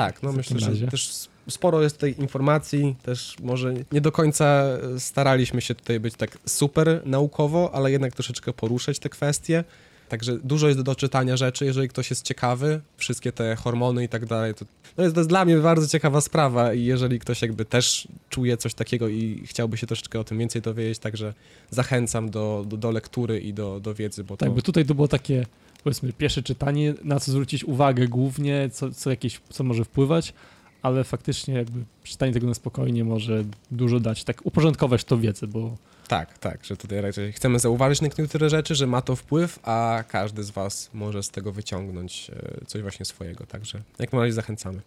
Tak, 0.00 0.22
no 0.22 0.32
myślę, 0.32 0.54
takim 0.54 0.60
że 0.60 0.70
razie. 0.70 0.86
też 0.86 1.28
sporo 1.48 1.82
jest 1.82 1.98
tej 1.98 2.20
informacji, 2.20 2.96
też 3.02 3.36
może 3.42 3.74
nie 3.92 4.00
do 4.00 4.12
końca 4.12 4.64
staraliśmy 4.98 5.60
się 5.60 5.74
tutaj 5.74 6.00
być 6.00 6.14
tak 6.14 6.38
super 6.46 7.02
naukowo, 7.04 7.74
ale 7.74 7.90
jednak 7.90 8.14
troszeczkę 8.14 8.52
poruszać 8.52 8.98
te 8.98 9.08
kwestie. 9.08 9.64
Także 10.08 10.38
dużo 10.44 10.68
jest 10.68 10.80
do 10.80 10.94
czytania 10.94 11.36
rzeczy, 11.36 11.64
jeżeli 11.64 11.88
ktoś 11.88 12.10
jest 12.10 12.22
ciekawy, 12.24 12.80
wszystkie 12.96 13.32
te 13.32 13.56
hormony 13.56 14.04
i 14.04 14.08
tak 14.08 14.26
dalej, 14.26 14.54
to, 14.54 14.64
no 14.96 15.04
jest, 15.04 15.14
to 15.14 15.20
jest 15.20 15.28
dla 15.28 15.44
mnie 15.44 15.56
bardzo 15.56 15.88
ciekawa 15.88 16.20
sprawa 16.20 16.74
i 16.74 16.84
jeżeli 16.84 17.18
ktoś 17.18 17.42
jakby 17.42 17.64
też 17.64 18.08
czuje 18.30 18.56
coś 18.56 18.74
takiego 18.74 19.08
i 19.08 19.42
chciałby 19.46 19.76
się 19.76 19.86
troszeczkę 19.86 20.20
o 20.20 20.24
tym 20.24 20.38
więcej 20.38 20.62
dowiedzieć, 20.62 20.98
także 20.98 21.34
zachęcam 21.70 22.30
do, 22.30 22.64
do, 22.68 22.76
do 22.76 22.90
lektury 22.90 23.40
i 23.40 23.54
do, 23.54 23.80
do 23.80 23.94
wiedzy, 23.94 24.24
bo 24.24 24.36
to... 24.36 24.46
Tak, 24.46 24.54
bo 24.54 24.62
tutaj 24.62 24.84
to 24.84 24.94
było 24.94 25.08
takie, 25.08 25.46
powiedzmy, 25.82 26.12
pierwsze 26.12 26.42
czytanie, 26.42 26.94
na 27.04 27.20
co 27.20 27.32
zwrócić 27.32 27.64
uwagę 27.64 28.08
głównie, 28.08 28.70
co, 28.72 28.90
co 28.90 29.10
jakieś, 29.10 29.40
co 29.50 29.64
może 29.64 29.84
wpływać, 29.84 30.34
ale 30.82 31.04
faktycznie 31.04 31.54
jakby 31.54 31.84
czytanie 32.04 32.32
tego 32.32 32.46
na 32.46 32.54
spokojnie 32.54 33.04
może 33.04 33.44
dużo 33.70 34.00
dać, 34.00 34.24
tak 34.24 34.46
uporządkować 34.46 35.04
tą 35.04 35.20
wiedzę, 35.20 35.46
bo 35.46 35.76
Tak, 36.08 36.38
tak, 36.38 36.64
że 36.64 36.76
tutaj 36.76 37.00
raczej 37.00 37.32
chcemy 37.32 37.58
zauważyć 37.58 38.00
niektóre 38.18 38.50
rzeczy, 38.50 38.74
że 38.74 38.86
ma 38.86 39.02
to 39.02 39.16
wpływ, 39.16 39.58
a 39.62 40.04
każdy 40.08 40.42
z 40.42 40.50
Was 40.50 40.90
może 40.94 41.22
z 41.22 41.30
tego 41.30 41.52
wyciągnąć 41.52 42.30
e, 42.30 42.66
coś 42.66 42.82
właśnie 42.82 43.06
swojego, 43.06 43.46
także 43.46 43.82
jak 43.98 44.12
na 44.12 44.18
razie 44.18 44.32
zachęcamy. 44.32 44.80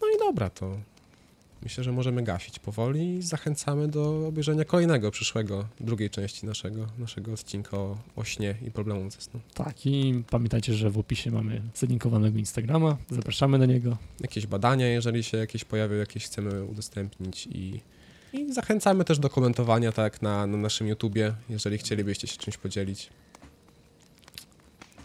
No 0.00 0.06
i 0.16 0.18
dobra, 0.18 0.50
to 0.50 0.78
myślę, 1.62 1.84
że 1.84 1.92
możemy 1.92 2.22
gasić 2.22 2.58
powoli 2.58 3.14
i 3.14 3.22
zachęcamy 3.22 3.88
do 3.88 4.26
obejrzenia 4.26 4.64
kolejnego, 4.64 5.10
przyszłego, 5.10 5.68
drugiej 5.80 6.10
części 6.10 6.46
naszego, 6.46 6.86
naszego 6.98 7.32
odcinka 7.32 7.76
o, 7.76 7.98
o 8.16 8.24
śnie 8.24 8.54
i 8.66 8.70
problemu 8.70 9.10
ze 9.10 9.20
snu. 9.20 9.40
tak 9.54 9.86
i 9.86 10.24
pamiętajcie, 10.30 10.74
że 10.74 10.90
w 10.90 10.98
opisie 10.98 11.30
mamy 11.30 11.62
zalinkowanego 11.74 12.38
Instagrama, 12.38 12.96
zapraszamy 13.10 13.58
na 13.58 13.66
niego. 13.66 13.96
Jakieś 14.20 14.46
badania, 14.46 14.88
jeżeli 14.88 15.22
się 15.22 15.38
jakieś 15.38 15.64
pojawią, 15.64 15.96
jakieś 15.96 16.24
chcemy 16.24 16.64
udostępnić 16.64 17.46
i, 17.46 17.80
i 18.32 18.52
zachęcamy 18.52 19.04
też 19.04 19.18
do 19.18 19.30
komentowania, 19.30 19.92
tak, 19.92 20.22
na, 20.22 20.46
na 20.46 20.56
naszym 20.56 20.86
YouTubie, 20.86 21.34
jeżeli 21.48 21.78
chcielibyście 21.78 22.26
się 22.26 22.36
czymś 22.36 22.56
podzielić. 22.56 23.10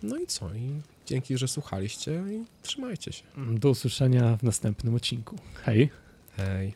No 0.03 0.17
i 0.17 0.27
co? 0.27 0.53
I 0.53 0.81
dzięki, 1.05 1.37
że 1.37 1.47
słuchaliście 1.47 2.23
i 2.31 2.45
trzymajcie 2.61 3.11
się. 3.11 3.23
Do 3.37 3.69
usłyszenia 3.69 4.37
w 4.37 4.43
następnym 4.43 4.95
odcinku. 4.95 5.35
Hej! 5.63 5.89
Hej. 6.37 6.75